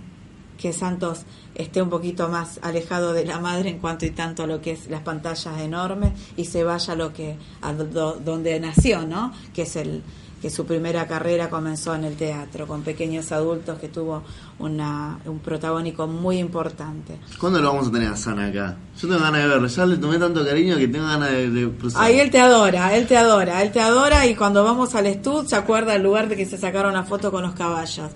[0.59, 1.21] que Santos
[1.55, 4.71] esté un poquito más alejado de la madre en cuanto y tanto a lo que
[4.71, 9.33] es las pantallas enormes y se vaya a lo que a do- donde nació, ¿no?
[9.53, 10.03] Que es el
[10.41, 14.23] que su primera carrera comenzó en el teatro con pequeños adultos que tuvo
[14.59, 17.19] una, un protagónico muy importante.
[17.39, 18.77] ¿cuándo lo vamos a tener a Sana acá?
[18.99, 21.71] yo tengo ganas de verlo ya le tomé tanto cariño que tengo ganas de, de.
[21.95, 25.47] Ahí él te adora, él te adora, él te adora y cuando vamos al estudio
[25.47, 28.11] se acuerda el lugar de que se sacaron una foto con los caballos.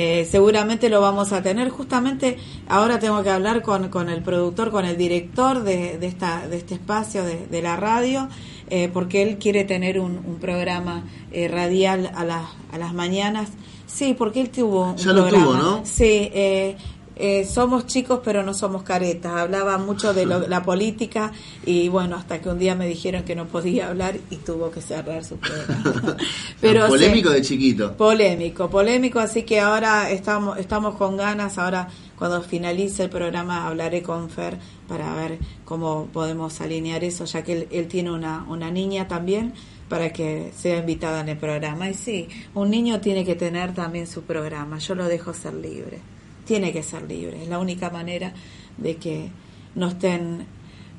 [0.00, 1.70] Eh, seguramente lo vamos a tener.
[1.70, 2.36] Justamente
[2.68, 6.56] ahora tengo que hablar con, con el productor, con el director de, de, esta, de
[6.56, 8.28] este espacio, de, de la radio,
[8.70, 13.50] eh, porque él quiere tener un, un programa eh, radial a, las a las mañanas.
[13.86, 15.80] Sí, porque él tuvo un Ya lo tuvo, ¿no?
[15.84, 16.76] Sí, eh,
[17.20, 19.32] eh, somos chicos pero no somos caretas.
[19.32, 21.32] Hablaba mucho de lo- la política
[21.66, 24.80] y bueno, hasta que un día me dijeron que no podía hablar y tuvo que
[24.82, 26.16] cerrar su programa.
[26.60, 31.88] pero polémico de chiquito Polémico, polémico, así que ahora estamos, estamos con ganas, ahora
[32.18, 34.58] cuando finalice el programa hablaré con Fer
[34.88, 39.54] para ver cómo podemos alinear eso, ya que él, él tiene una, una niña también
[39.88, 41.88] para que sea invitada en el programa.
[41.88, 46.00] Y sí, un niño tiene que tener también su programa, yo lo dejo ser libre,
[46.44, 48.32] tiene que ser libre, es la única manera
[48.76, 49.30] de que
[49.74, 50.46] no estén,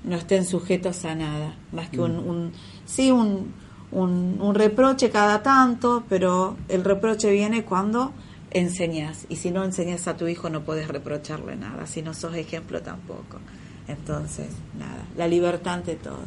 [0.03, 2.53] no estén sujetos a nada, más que un, un
[2.86, 3.53] sí, un,
[3.91, 8.13] un, un reproche cada tanto, pero el reproche viene cuando
[8.52, 9.26] enseñas.
[9.30, 12.82] Y si no enseñas a tu hijo no puedes reprocharle nada, si no sos ejemplo
[12.82, 13.39] tampoco.
[13.88, 14.47] Entonces,
[14.78, 16.20] nada, la libertad ante todo.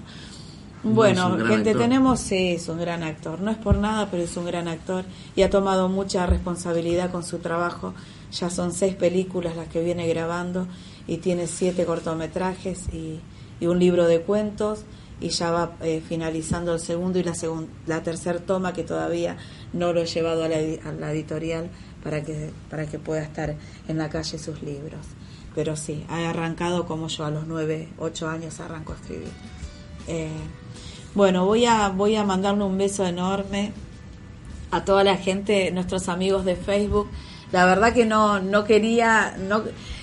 [0.84, 1.82] Bueno, gente, actor.
[1.82, 3.40] tenemos, sí, es un gran actor.
[3.40, 5.04] No es por nada, pero es un gran actor
[5.36, 7.94] y ha tomado mucha responsabilidad con su trabajo.
[8.32, 10.66] Ya son seis películas las que viene grabando
[11.06, 13.20] y tiene siete cortometrajes y,
[13.60, 14.80] y un libro de cuentos
[15.20, 19.36] y ya va eh, finalizando el segundo y la, segun- la tercera toma que todavía
[19.72, 21.68] no lo he llevado a la, a la editorial
[22.02, 23.54] para que, para que pueda estar
[23.88, 25.06] en la calle sus libros.
[25.54, 29.28] Pero sí, ha arrancado como yo a los nueve, ocho años arranco a escribir.
[30.08, 30.30] Eh,
[31.14, 33.72] bueno, voy a, voy a mandarle un beso enorme
[34.70, 37.08] a toda la gente, nuestros amigos de Facebook.
[37.52, 39.62] La verdad que no, no quería, no,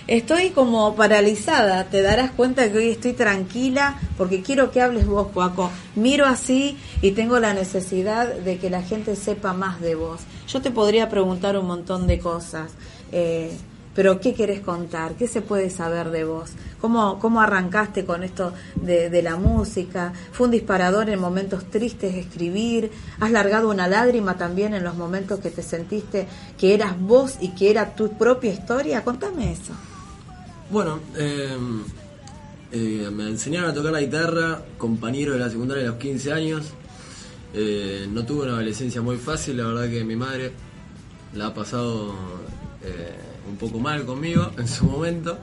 [0.09, 1.83] estoy como paralizada.
[1.85, 5.69] Te darás cuenta que hoy estoy tranquila porque quiero que hables vos, Cuaco.
[5.95, 10.21] Miro así y tengo la necesidad de que la gente sepa más de vos.
[10.47, 12.71] Yo te podría preguntar un montón de cosas.
[13.11, 13.55] Eh,
[13.93, 15.13] pero ¿qué querés contar?
[15.13, 16.51] ¿Qué se puede saber de vos?
[16.79, 20.13] ¿Cómo, cómo arrancaste con esto de, de la música?
[20.31, 22.91] ¿Fue un disparador en momentos tristes escribir?
[23.19, 27.49] ¿Has largado una lágrima también en los momentos que te sentiste que eras vos y
[27.49, 29.03] que era tu propia historia?
[29.03, 29.73] Contame eso.
[30.71, 31.57] Bueno, eh,
[32.71, 36.65] eh, me enseñaron a tocar la guitarra, compañero de la secundaria a los 15 años.
[37.55, 40.51] Eh, no tuve una adolescencia muy fácil, la verdad que mi madre
[41.33, 42.13] la ha pasado
[42.83, 43.15] eh,
[43.49, 45.39] un poco mal conmigo en su momento.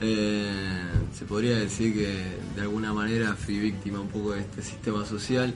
[0.00, 2.12] Se podría decir que
[2.56, 5.54] de alguna manera fui víctima un poco de este sistema social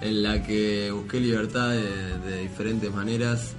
[0.00, 3.54] en la que busqué libertad de, de diferentes maneras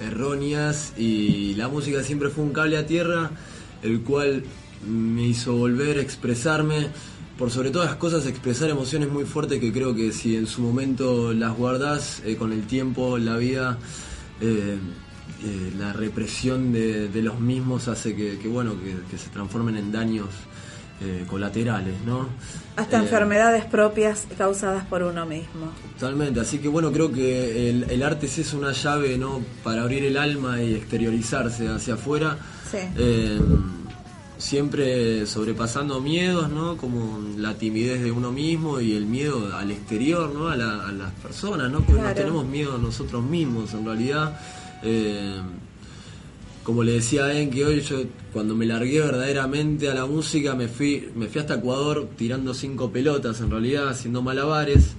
[0.00, 3.30] erróneas y la música siempre fue un cable a tierra
[3.82, 4.44] el cual
[4.86, 6.88] me hizo volver a expresarme
[7.40, 10.60] por sobre todas las cosas expresar emociones muy fuertes que creo que si en su
[10.60, 13.78] momento las guardas eh, con el tiempo la vida
[14.42, 14.76] eh,
[15.42, 19.76] eh, la represión de, de los mismos hace que, que, bueno que, que se transformen
[19.76, 20.28] en daños
[21.30, 22.28] colaterales, ¿no?
[22.76, 25.72] Hasta enfermedades propias causadas por uno mismo.
[25.98, 29.40] Totalmente, así que bueno, creo que el, el arte es una llave, ¿no?
[29.64, 32.36] Para abrir el alma y exteriorizarse hacia afuera.
[32.70, 32.78] Sí.
[32.96, 33.40] Eh,
[34.38, 36.76] siempre sobrepasando miedos, ¿no?
[36.76, 40.48] Como la timidez de uno mismo y el miedo al exterior, ¿no?
[40.48, 41.78] A, la- a las personas, ¿no?
[41.78, 42.08] Porque Claro.
[42.08, 44.40] no tenemos miedo a nosotros mismos, en realidad.
[44.82, 45.40] Eh,
[46.64, 48.02] como le decía a En que hoy yo
[48.32, 52.90] cuando me largué verdaderamente a la música me fui me fui hasta Ecuador tirando cinco
[52.92, 54.90] pelotas en realidad haciendo malabares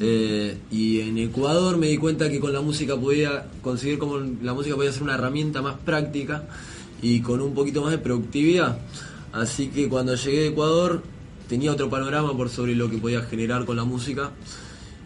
[0.00, 4.54] eh, y en Ecuador me di cuenta que con la música podía conseguir como la
[4.54, 6.44] música podía ser una herramienta más práctica
[7.02, 8.78] y con un poquito más de productividad
[9.32, 11.02] así que cuando llegué de Ecuador
[11.48, 14.32] tenía otro panorama por sobre lo que podía generar con la música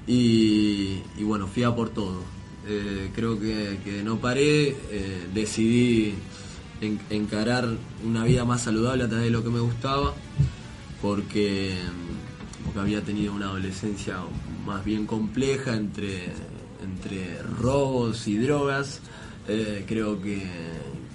[0.06, 2.20] y, y bueno, fui a por todo.
[2.66, 6.14] Eh, creo que, que no paré, eh, decidí
[6.80, 7.68] en- encarar
[8.04, 10.14] una vida más saludable a través de lo que me gustaba,
[11.00, 11.74] porque,
[12.64, 14.16] porque había tenido una adolescencia
[14.66, 16.32] más bien compleja entre,
[16.82, 19.00] entre robos y drogas.
[19.48, 20.42] Eh, creo que,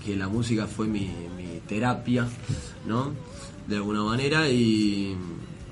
[0.08, 2.26] que la música fue mi, mi terapia,
[2.86, 3.12] ¿no?
[3.68, 5.18] De alguna manera y,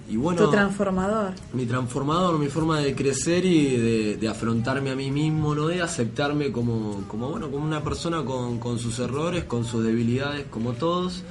[0.09, 1.31] y bueno tu transformador.
[1.53, 5.67] mi transformador, mi forma de crecer y de, de afrontarme a mí mismo, ¿no?
[5.67, 10.47] De aceptarme como, como bueno, como una persona con, con sus errores, con sus debilidades,
[10.49, 11.23] como todos,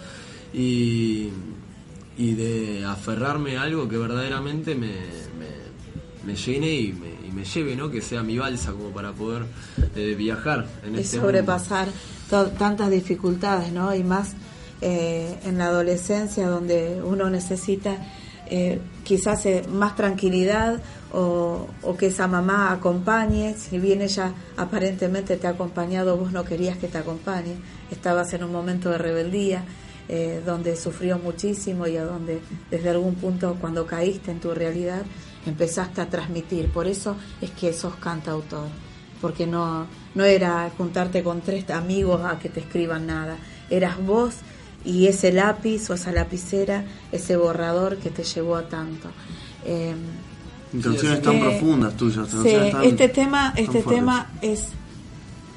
[0.54, 1.28] y,
[2.16, 4.94] y de aferrarme a algo que verdaderamente me,
[5.38, 5.52] me,
[6.24, 7.90] me llene y me, y me lleve, ¿no?
[7.90, 9.42] Que sea mi balsa como para poder
[9.94, 11.88] eh, viajar en y este sobrepasar
[12.28, 13.94] tantas dificultades, ¿no?
[13.94, 14.34] Y más
[14.80, 17.96] eh, en la adolescencia donde uno necesita
[18.46, 21.68] eh, quizás eh, más tranquilidad o,
[21.98, 26.88] que esa mamá acompañe, si bien ella aparentemente te ha acompañado, vos no querías que
[26.88, 27.54] te acompañe,
[27.90, 29.64] estabas en un momento de rebeldía.
[30.06, 32.38] eh, donde sufrió muchísimo y a donde
[32.70, 35.02] desde algún punto cuando caíste en tu realidad
[35.46, 36.68] empezaste a transmitir.
[36.70, 38.68] Por eso es que sos cantautor
[39.24, 43.38] porque no, no era juntarte con tres amigos a que te escriban nada,
[43.70, 44.34] eras vos
[44.84, 49.08] y ese lápiz o esa lapicera, ese borrador que te llevó a tanto.
[49.64, 49.94] Eh,
[50.82, 52.28] Canciones tan que- profundas tuyas.
[52.28, 54.64] sí, tan- este tema, este tema es,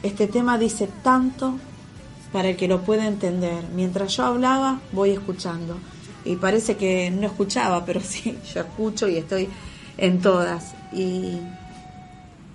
[0.02, 1.56] este tema dice tanto
[2.32, 3.66] para el que lo pueda entender.
[3.76, 5.78] Mientras yo hablaba, voy escuchando.
[6.24, 9.50] Y parece que no escuchaba, pero sí, yo escucho y estoy
[9.98, 10.74] en todas.
[10.94, 11.40] Y,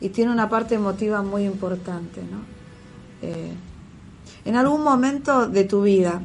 [0.03, 2.41] y tiene una parte emotiva muy importante, ¿no?
[3.23, 3.53] Eh,
[4.45, 6.21] en algún momento de tu vida,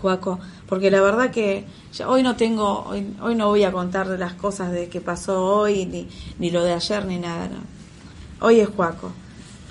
[0.00, 1.66] Joaco, porque la verdad que
[2.06, 2.86] hoy no tengo,
[3.20, 6.08] hoy, no voy a contar las cosas de que pasó hoy, ni,
[6.38, 7.48] ni lo de ayer, ni nada.
[7.48, 7.58] no.
[8.40, 9.12] Hoy es Joaco.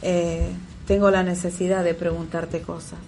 [0.04, 0.52] Eh,
[0.86, 3.00] tengo la necesidad de preguntarte cosas,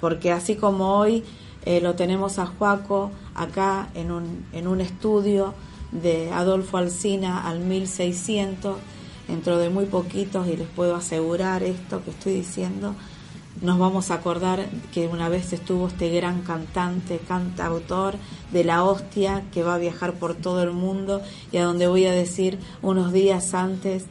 [0.00, 1.24] porque así como hoy
[1.64, 5.52] eh, lo tenemos a Joaco acá en un, en un estudio
[5.90, 8.76] de Adolfo Alsina al 1600,
[9.28, 12.94] dentro de muy poquitos, y les puedo asegurar esto que estoy diciendo,
[13.60, 18.14] nos vamos a acordar que una vez estuvo este gran cantante, cantautor
[18.50, 21.20] de la hostia que va a viajar por todo el mundo
[21.52, 24.06] y a donde voy a decir unos días antes,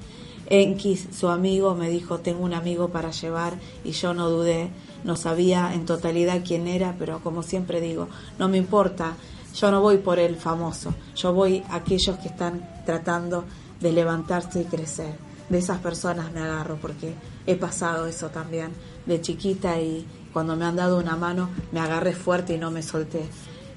[0.49, 3.53] Enki, su amigo, me dijo, tengo un amigo para llevar
[3.84, 4.70] y yo no dudé,
[5.03, 9.16] no sabía en totalidad quién era, pero como siempre digo, no me importa,
[9.55, 13.45] yo no voy por el famoso, yo voy a aquellos que están tratando
[13.82, 15.14] de levantarse y crecer.
[15.50, 17.14] De esas personas me agarro porque
[17.46, 18.72] he pasado eso también
[19.06, 22.84] de chiquita y cuando me han dado una mano me agarré fuerte y no me
[22.84, 23.24] solté.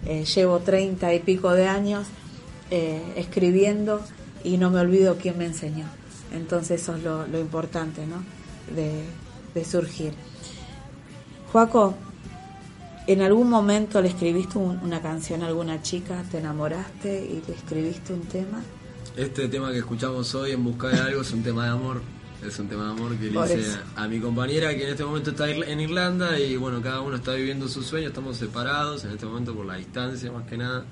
[0.07, 2.07] Eh, llevo treinta y pico de años
[2.71, 4.01] eh, escribiendo
[4.45, 5.87] y no me olvido quién me enseñó.
[6.33, 8.23] Entonces eso es lo, importante, ¿no?
[8.75, 9.03] De,
[9.55, 10.13] de surgir.
[11.53, 11.95] Joaco,
[13.07, 17.55] ¿en algún momento le escribiste un- una canción a alguna chica, te enamoraste y le
[17.55, 18.61] escribiste un tema?
[19.17, 22.01] Este tema que escuchamos hoy, En Busca de Algo, es un tema de amor.
[22.45, 25.31] Es un tema de amor que le hice a mi compañera que en este momento
[25.31, 29.25] está en Irlanda y bueno, cada uno está viviendo su sueño, estamos separados en este
[29.25, 30.85] momento por la distancia más que nada,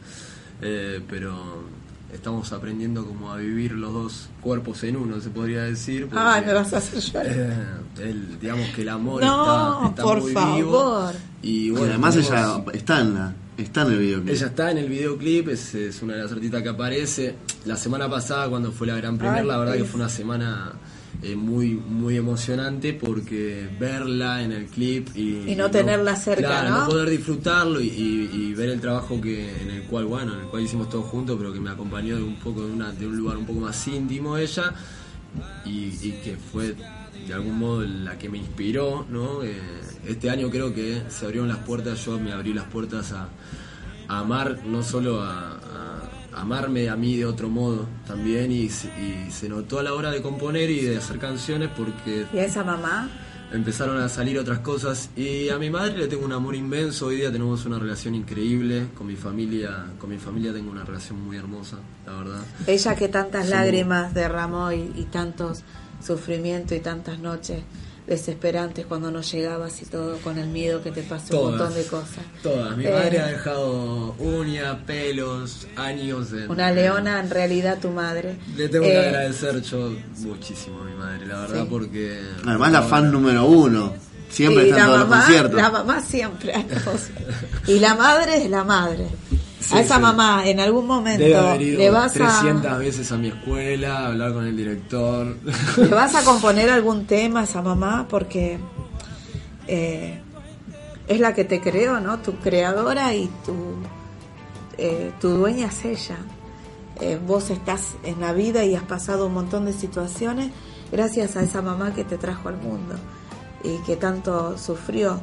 [0.65, 1.65] Eh, pero
[2.13, 6.07] estamos aprendiendo como a vivir los dos cuerpos en uno, se podría decir.
[6.07, 7.27] porque, Ay, me vas a hacer llorar.
[7.29, 7.67] eh,
[7.99, 10.57] el- digamos que el amor No, está, está por muy favor.
[10.57, 11.11] vivo.
[11.43, 14.35] Y Y bueno, además ella está en la está en el videoclip.
[14.35, 17.35] ella está en el videoclip, es, es una de las artistas que aparece.
[17.65, 20.73] La semana pasada, cuando fue la Gran Premier, Ay, la verdad que fue una semana
[21.23, 26.71] eh, muy muy emocionante porque verla en el clip y, Y no tenerla cerca, claro,
[26.81, 26.87] ¿no?
[26.89, 30.47] poder disfrutarlo y, y- y ver el trabajo que en el cual, bueno, en el
[30.47, 33.17] cual hicimos todos juntos, pero que me acompañó de un poco de, una, de un
[33.17, 34.73] lugar un poco más íntimo ella
[35.65, 35.71] y,
[36.03, 36.75] y que fue
[37.27, 39.43] de algún modo la que me inspiró, ¿no?
[39.43, 39.57] Eh,
[40.09, 43.29] este año creo que se abrieron las puertas, yo me abrí las puertas a,
[44.09, 45.61] a amar no solo a, a-
[46.35, 50.11] amarme a mí de otro modo también y, se- y se notó a la hora
[50.11, 53.09] de componer y de hacer canciones porque ¿Y a esa mamá?
[53.53, 57.17] empezaron a salir otras cosas y a mi madre le tengo un amor inmenso hoy
[57.17, 61.37] día tenemos una relación increíble con mi familia con mi familia tengo una relación muy
[61.37, 63.51] hermosa la verdad Ella que tantas Sí.
[63.51, 65.65] lágrimas derramó y, y tantos
[66.05, 67.61] sufrimientos y tantas noches
[68.07, 71.85] desesperantes cuando no llegabas y todo con el miedo que te pasó un montón de
[71.87, 72.25] cosas.
[72.43, 77.91] todas mi Eh, madre ha dejado uñas pelos años en, Una leona en realidad tu
[77.91, 78.37] madre.
[78.57, 81.67] le tengo que Eh, agradecer yo muchísimo a mi madre la verdad Sí.
[81.71, 83.95] porque Además, la fan número uno.
[84.33, 85.57] Siempre sí, está en la todos los mamá, conciertos.
[85.61, 86.67] la mamá siempre.
[87.67, 89.07] y la madre es la madre.
[89.61, 90.01] Sí, a esa sí.
[90.01, 93.99] mamá en algún momento Debe haber ido le vas 300 a veces a mi escuela,
[93.99, 95.37] a hablar con el director.
[95.77, 98.59] le vas a componer algún tema a esa mamá porque
[99.69, 100.21] eh,
[101.07, 102.19] es la que te creó, ¿no?
[102.21, 103.55] Tu creadora y tu
[104.79, 106.17] eh, tu dueña es ella.
[107.01, 110.51] Eh, vos estás en la vida y has pasado un montón de situaciones
[110.91, 112.97] gracias a esa mamá que te trajo al mundo
[113.65, 115.21] y que tanto sufrió.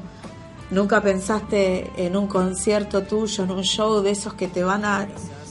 [0.71, 5.07] Nunca pensaste en un concierto tuyo, en un show de esos que te van a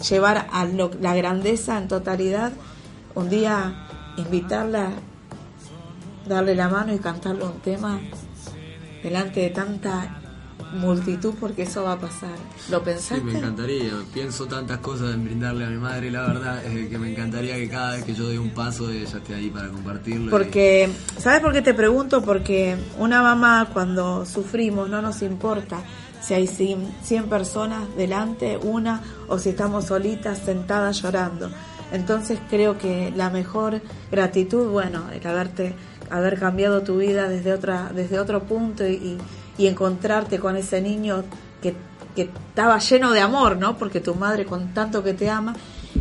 [0.08, 2.52] llevar a lo- la grandeza en totalidad.
[3.14, 3.86] Un día
[4.16, 4.90] invitarla,
[6.26, 8.00] darle la mano y cantarle un tema
[9.02, 10.17] delante de tanta
[10.72, 12.36] multitud porque eso va a pasar.
[12.70, 13.24] ¿Lo Sí, pensaste?
[13.24, 13.92] me encantaría.
[14.12, 16.10] Pienso tantas cosas en brindarle a mi madre.
[16.10, 19.18] La verdad es que me encantaría que cada vez que yo doy un paso ella
[19.18, 20.26] esté ahí para compartirlo.
[20.26, 20.88] y- Porque,
[21.18, 22.22] ¿sabes por qué te pregunto?
[22.22, 25.78] Porque una mamá cuando sufrimos no nos importa
[26.20, 31.50] si hay 100 100 personas delante, una, o si estamos solitas sentadas llorando.
[31.92, 35.74] Entonces creo que la mejor gratitud, bueno, el haberte,
[36.10, 39.16] haber cambiado tu vida desde otra, desde otro punto y,
[39.58, 41.24] y encontrarte con ese niño
[41.60, 41.74] que,
[42.16, 43.76] que estaba lleno de amor, ¿no?
[43.76, 45.54] Porque tu madre con tanto que te ama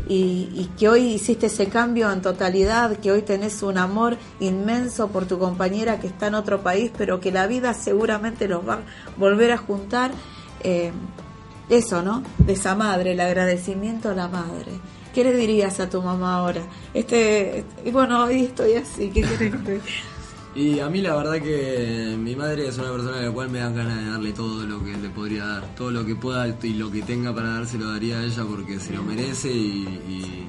[0.08, 5.26] y, que hoy hiciste ese cambio en totalidad, que hoy tenés un amor inmenso por
[5.26, 8.80] tu compañera que está en otro país, pero que la vida seguramente los va a
[9.18, 10.12] volver a juntar.
[10.62, 10.91] eh,
[11.70, 12.24] eso, ¿no?
[12.38, 14.72] De esa madre, el agradecimiento a la madre.
[15.14, 16.62] ¿Qué le dirías a tu mamá ahora?
[16.93, 19.82] Este, y bueno, hoy estoy así, ¿qué querés que te?
[20.58, 23.60] Y a mí la verdad que mi madre es una persona a la cual me
[23.60, 26.74] dan ganas de darle todo lo que le podría dar, todo lo que pueda y
[26.74, 30.47] lo que tenga para dar se lo daría a ella porque se lo merece y,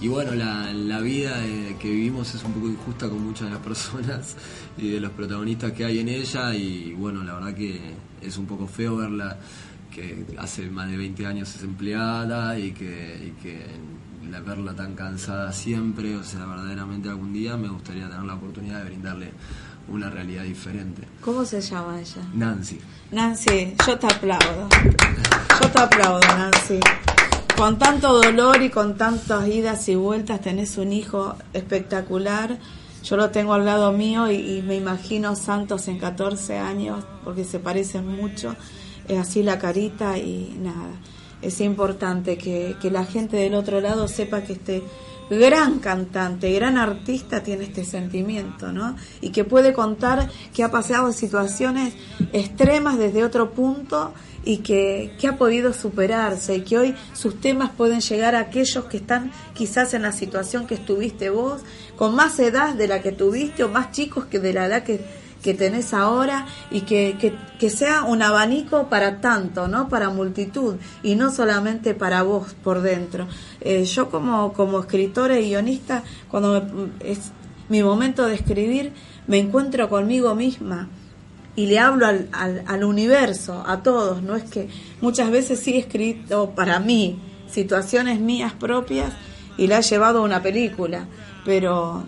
[0.00, 3.54] y- bueno, la, la vida eh, que vivimos es un poco injusta con muchas de
[3.54, 4.36] las personas
[4.78, 7.80] y de los protagonistas que hay en ella y bueno, la verdad que
[8.22, 9.38] es un poco feo verla
[9.92, 13.34] que hace más de 20 años es empleada y que
[14.30, 18.78] la verla tan cansada siempre, o sea, verdaderamente algún día me gustaría tener la oportunidad
[18.78, 19.32] de brindarle
[19.88, 21.02] una realidad diferente.
[21.20, 22.22] ¿Cómo se llama ella?
[22.34, 22.78] Nancy.
[23.10, 24.68] Nancy, yo te aplaudo.
[25.60, 26.80] Yo te aplaudo, Nancy.
[27.56, 32.58] Con tanto dolor y con tantas idas y vueltas tenés un hijo espectacular.
[33.02, 37.44] Yo lo tengo al lado mío y, y me imagino Santos en 14 años porque
[37.44, 38.54] se parecen mucho.
[39.08, 40.90] Es así la carita y nada.
[41.42, 44.82] Es importante que, que la gente del otro lado sepa que este
[45.30, 48.96] gran cantante, gran artista tiene este sentimiento, ¿no?
[49.20, 51.94] Y que puede contar que ha pasado situaciones
[52.32, 54.14] extremas desde otro punto
[54.44, 58.84] y que, que ha podido superarse y que hoy sus temas pueden llegar a aquellos
[58.86, 61.60] que están quizás en la situación que estuviste vos,
[61.96, 65.00] con más edad de la que tuviste o más chicos que de la edad que,
[65.42, 67.16] que tenés ahora y que,
[67.58, 69.88] que, sea un abanico para tanto, ¿no?
[69.88, 73.26] Para multitud y no solamente para vos por dentro.
[73.60, 77.32] Eh, yo como, como escritora y guionista, cuando es
[77.68, 78.92] mi momento de escribir,
[79.26, 80.88] me encuentro conmigo misma
[81.54, 84.22] y le hablo al, al, al universo, a todos.
[84.22, 84.68] No es que
[85.00, 89.12] muchas veces sí he escrito para mí situaciones mías propias
[89.56, 91.06] y la he llevado a una película,
[91.44, 92.04] pero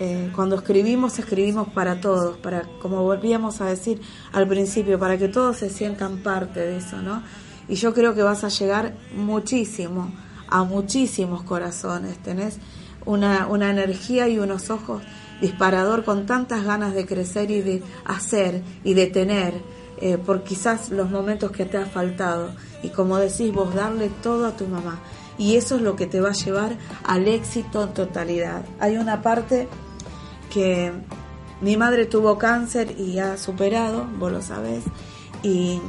[0.00, 4.00] eh, cuando escribimos, escribimos para todos, para, como volvíamos a decir
[4.32, 7.22] al principio, para que todos se sientan parte de eso, ¿no?
[7.68, 10.12] Y yo creo que vas a llegar muchísimo,
[10.48, 12.16] a muchísimos corazones.
[12.22, 12.58] Tenés
[13.04, 15.02] una, una energía y unos ojos
[15.40, 19.54] disparador con tantas ganas de crecer y de hacer y de tener
[20.00, 22.50] eh, por quizás los momentos que te ha faltado.
[22.82, 25.00] Y como decís vos, darle todo a tu mamá.
[25.38, 28.64] Y eso es lo que te va a llevar al éxito en totalidad.
[28.80, 29.68] Hay una parte
[30.52, 30.92] que
[31.60, 34.84] mi madre tuvo cáncer y ha superado, vos lo sabés,
[35.42, 35.80] y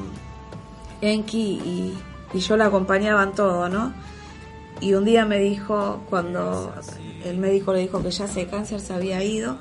[1.02, 1.98] Enki y,
[2.34, 3.94] y yo la acompañaba en todo, ¿no?
[4.82, 6.74] Y un día me dijo, cuando
[7.26, 9.58] el médico le dijo que ya ese cáncer se había ido,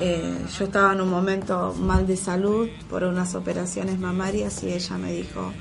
[0.00, 4.98] eh, yo estaba en un momento mal de salud por unas operaciones mamarias y ella
[4.98, 5.52] me dijo,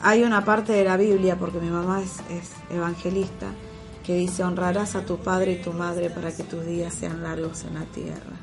[0.00, 3.46] hay una parte de la Biblia, porque mi mamá es evangelista,
[4.04, 7.64] que dice, honrarás a tu padre y tu madre para que tus días sean largos
[7.64, 8.36] en la tierra.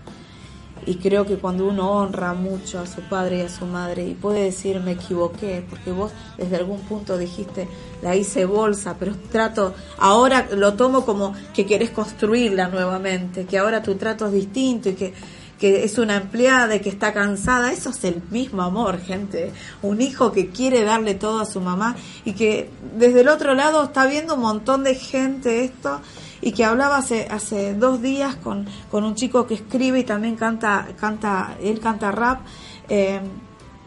[0.86, 4.14] Y creo que cuando uno honra mucho a su padre y a su madre y
[4.14, 7.68] puede decir me equivoqué, porque vos desde algún punto dijiste
[8.02, 13.84] la hice bolsa, pero trato, ahora lo tomo como que querés construirla nuevamente, que ahora
[13.84, 15.14] tu trato es distinto y que,
[15.60, 19.52] que es una empleada y que está cansada, eso es el mismo amor, gente.
[19.82, 21.96] Un hijo que quiere darle todo a su mamá
[22.26, 26.00] y que desde el otro lado está viendo un montón de gente esto
[26.42, 30.36] y que hablaba hace, hace dos días con, con un chico que escribe y también
[30.36, 32.42] canta, canta él canta rap,
[32.90, 33.20] eh,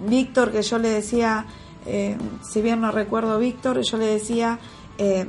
[0.01, 1.45] Víctor, que yo le decía,
[1.87, 4.59] eh, si bien no recuerdo Víctor, yo le decía
[4.99, 5.27] eh,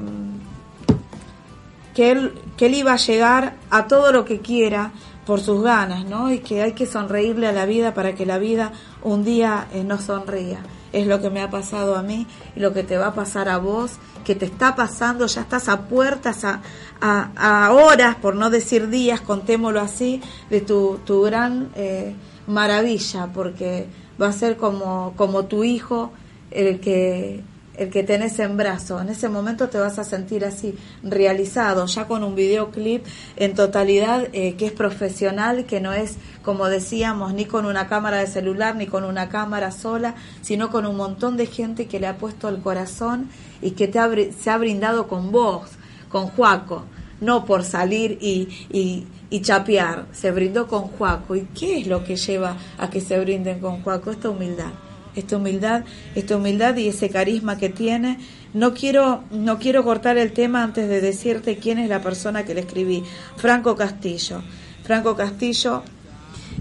[1.94, 4.92] que, él, que él iba a llegar a todo lo que quiera
[5.26, 6.32] por sus ganas, ¿no?
[6.32, 8.72] Y que hay que sonreírle a la vida para que la vida
[9.04, 10.64] un día eh, nos sonría.
[10.92, 13.48] Es lo que me ha pasado a mí y lo que te va a pasar
[13.48, 13.94] a vos,
[14.26, 16.62] que te está pasando, ya estás a puertas, a,
[17.00, 22.14] a, horas, por no decir días, contémoslo así, de tu, tu gran eh,
[22.48, 23.88] maravilla, porque
[24.22, 26.12] va a ser como, como tu hijo
[26.52, 27.42] el que
[27.82, 29.02] el que tenés en brazo.
[29.02, 33.04] En ese momento te vas a sentir así, realizado, ya con un videoclip
[33.38, 38.18] en totalidad eh, que es profesional, que no es, como decíamos, ni con una cámara
[38.18, 40.14] de celular, ni con una cámara sola,
[40.44, 43.30] sino con un montón de gente que le ha puesto el corazón
[43.64, 44.08] y que te ha,
[44.40, 45.72] se ha brindado con vos,
[46.10, 46.86] con Juaco,
[47.20, 51.36] no por salir y, y, y chapear, se brindó con Juaco.
[51.36, 54.12] ¿Y qué es lo que lleva a que se brinden con Juaco?
[54.12, 54.72] Esta humildad
[55.16, 55.84] esta humildad,
[56.16, 58.18] esta humildad y ese carisma que tiene.
[58.54, 62.54] No quiero, no quiero cortar el tema antes de decirte quién es la persona que
[62.54, 63.04] le escribí.
[63.38, 64.42] Franco Castillo.
[64.84, 65.84] Franco Castillo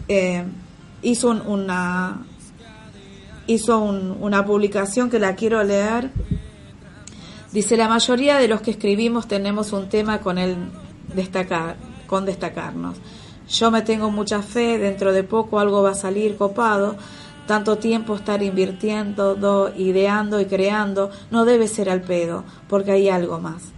[0.08, 0.44] eh,
[1.02, 2.24] hizo un- una
[3.46, 6.10] hizo un- una publicación que la quiero leer.
[7.52, 10.56] Dice la mayoría de los que escribimos tenemos un tema con el
[11.14, 11.76] destacar,
[12.06, 12.96] con destacarnos.
[13.48, 16.96] Yo me tengo mucha fe, dentro de poco algo va a salir copado.
[17.50, 23.08] Tanto tiempo estar invirtiendo, do- ideando y creando no debe ser al pedo, porque hay
[23.08, 23.72] algo más.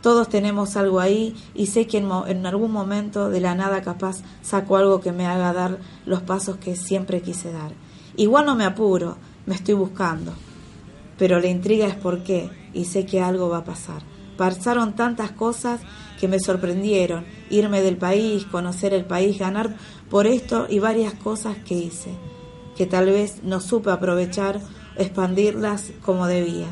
[0.00, 4.22] Todos tenemos algo ahí y sé que en, en algún momento de la nada capaz
[4.42, 7.72] saco algo que me haga dar los pasos que siempre quise dar.
[8.16, 10.32] Igual no me apuro, me estoy buscando.
[11.18, 14.02] Pero la intriga es por qué y sé que algo va a pasar.
[14.36, 15.80] Pasaron tantas cosas
[16.20, 17.24] que me sorprendieron.
[17.50, 19.74] Irme del país, conocer el país, ganar
[20.10, 22.10] por esto y varias cosas que hice,
[22.76, 24.60] que tal vez no supe aprovechar,
[24.96, 26.66] expandirlas como debía.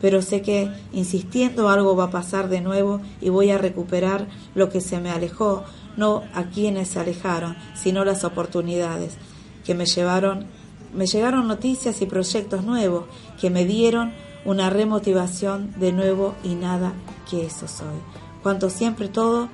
[0.00, 4.70] Pero sé que insistiendo algo va a pasar de nuevo y voy a recuperar lo
[4.70, 5.64] que se me alejó,
[5.96, 9.16] no a quienes se alejaron, sino las oportunidades
[9.64, 10.46] que me llevaron,
[10.94, 13.04] me llegaron noticias y proyectos nuevos
[13.38, 14.12] que me dieron
[14.44, 16.92] una remotivación de nuevo y nada
[17.28, 17.98] que eso soy.
[18.42, 19.48] Cuanto siempre todo,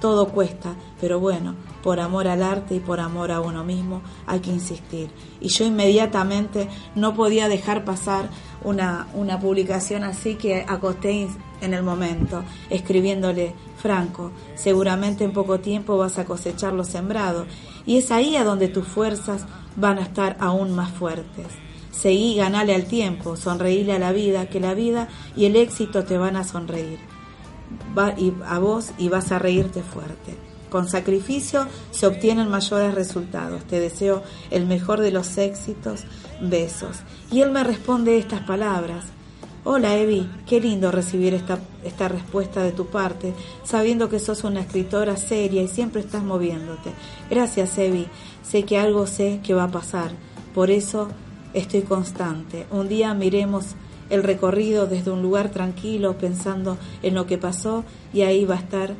[0.00, 4.40] todo cuesta, pero bueno, por amor al arte y por amor a uno mismo hay
[4.40, 5.10] que insistir.
[5.40, 8.28] Y yo inmediatamente no podía dejar pasar
[8.62, 11.28] una, una publicación así que acosté
[11.60, 17.46] en el momento, escribiéndole, Franco, seguramente en poco tiempo vas a cosechar lo sembrado,
[17.84, 21.46] y es ahí a donde tus fuerzas van a estar aún más fuertes.
[21.90, 26.16] Seguí, ganale al tiempo, sonreíle a la vida, que la vida y el éxito te
[26.16, 26.98] van a sonreír.
[27.96, 28.14] Va,
[28.46, 30.51] a vos y vas a reírte fuerte.
[30.72, 33.62] Con sacrificio se obtienen mayores resultados.
[33.64, 36.04] Te deseo el mejor de los éxitos.
[36.40, 37.00] Besos.
[37.30, 39.04] Y él me responde estas palabras.
[39.64, 44.60] Hola Evi, qué lindo recibir esta, esta respuesta de tu parte, sabiendo que sos una
[44.60, 46.90] escritora seria y siempre estás moviéndote.
[47.28, 48.06] Gracias Evi,
[48.42, 50.12] sé que algo sé que va a pasar,
[50.54, 51.08] por eso
[51.52, 52.66] estoy constante.
[52.70, 53.76] Un día miremos
[54.08, 58.58] el recorrido desde un lugar tranquilo, pensando en lo que pasó y ahí va a
[58.58, 58.94] estar,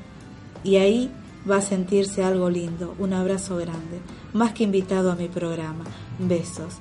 [0.62, 1.11] y ahí
[1.49, 2.95] va a sentirse algo lindo.
[2.99, 4.01] Un abrazo grande,
[4.32, 5.84] más que invitado a mi programa.
[6.18, 6.78] Besos.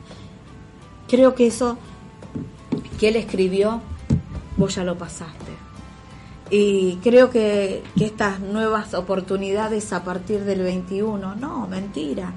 [1.08, 1.78] Creo que eso
[3.00, 3.82] que él escribió,
[4.58, 5.52] vos ya lo pasaste.
[6.50, 12.34] Y creo que, que estas nuevas oportunidades a partir del 21, no, mentira.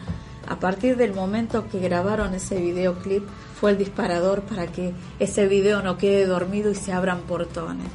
[0.46, 3.24] A partir del momento que grabaron ese videoclip
[3.58, 7.86] fue el disparador para que ese video no quede dormido y se abran portones.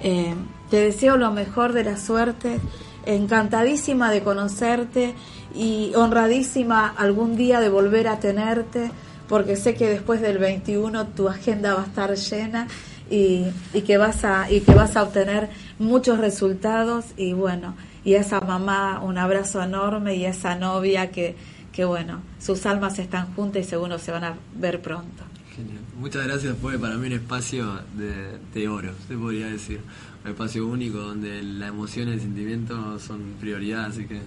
[0.00, 0.34] Eh,
[0.70, 2.60] te deseo lo mejor de la suerte,
[3.08, 5.14] encantadísima de conocerte
[5.54, 8.90] y honradísima algún día de volver a tenerte,
[9.28, 12.68] porque sé que después del 21 tu agenda va a estar llena
[13.10, 13.46] y,
[13.86, 15.48] que vas a y que vas a obtener
[15.78, 21.10] muchos resultados y bueno y a esa mamá un abrazo enorme y a esa novia
[21.10, 21.34] que
[21.72, 25.24] que bueno sus almas están juntas y seguro se van a ver pronto
[25.56, 25.80] Genial.
[25.98, 29.80] Muchas gracias, fue para mí un espacio de, de oro, se podría decir.
[30.28, 34.20] Un espacio único donde la emoción y el sentimiento son prioridad, así que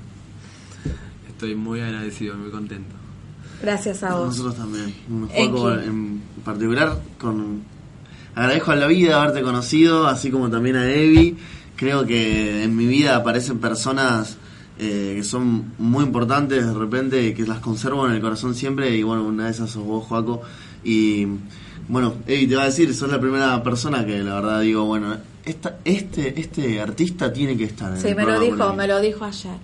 [1.29, 2.95] estoy muy agradecido, muy contento.
[3.61, 4.29] Gracias a vos.
[4.29, 4.95] Nosotros también.
[5.07, 7.61] Un En particular con
[8.33, 11.37] agradezco a la vida haberte conocido, así como también a Evi.
[11.75, 14.37] Creo que en mi vida aparecen personas
[14.79, 19.03] eh, que son muy importantes de repente que las conservo en el corazón siempre y
[19.03, 20.41] bueno, una de esas sos vos, Joaco.
[20.83, 21.27] Y
[21.87, 25.29] bueno, Evi te va a decir, sos la primera persona que la verdad digo, bueno,
[25.43, 28.99] esta, este, este artista tiene que estar en Sí, el me lo dijo, me lo
[29.01, 29.55] dijo ayer.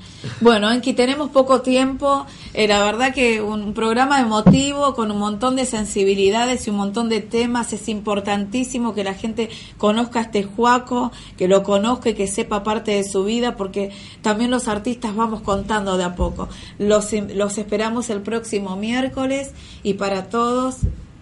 [0.41, 2.25] Bueno, Enki, tenemos poco tiempo.
[2.53, 7.09] Eh, la verdad que un programa emotivo con un montón de sensibilidades y un montón
[7.09, 7.73] de temas.
[7.73, 12.63] Es importantísimo que la gente conozca a este Juaco, que lo conozca y que sepa
[12.63, 16.49] parte de su vida, porque también los artistas vamos contando de a poco.
[16.80, 19.51] Los, los esperamos el próximo miércoles
[19.84, 20.78] y para todos,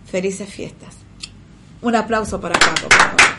[0.06, 0.96] felices fiestas.
[1.82, 3.35] Un aplauso para Juaco, por favor.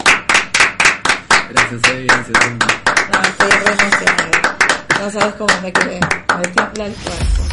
[1.51, 2.67] Gracias, Evi, gracias, Enki.
[3.13, 4.57] No, estoy re emocionada.
[5.01, 6.01] No sabes cómo me quedé.
[6.01, 7.46] Me tiembla el cuerpo.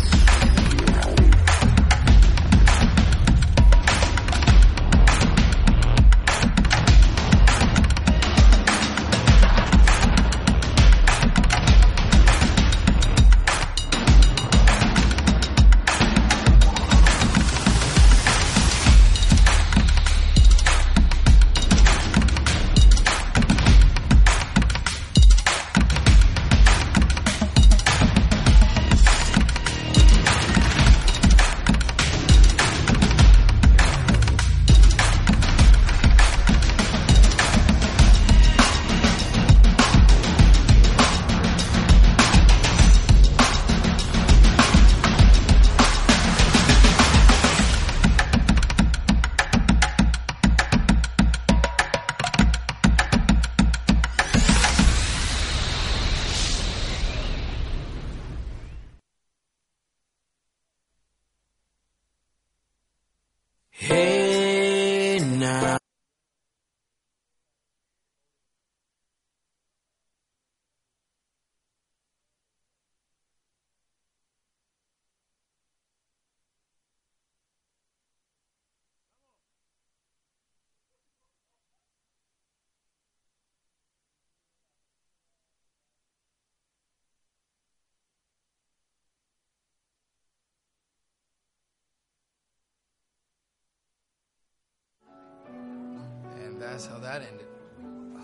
[96.74, 97.46] That's how that ended.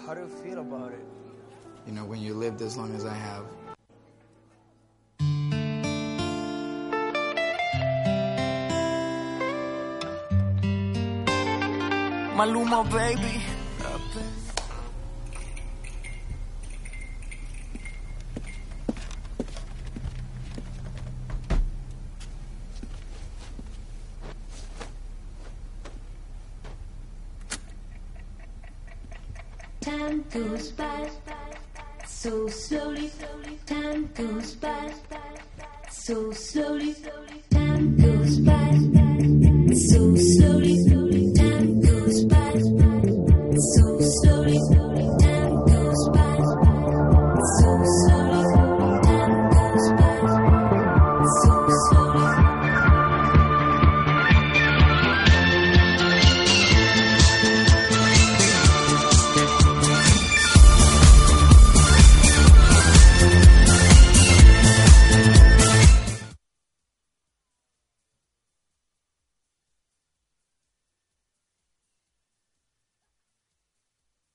[0.03, 1.05] How do you feel about it?
[1.85, 3.45] You know, when you lived as long as I have.
[12.35, 13.48] Maluma, baby.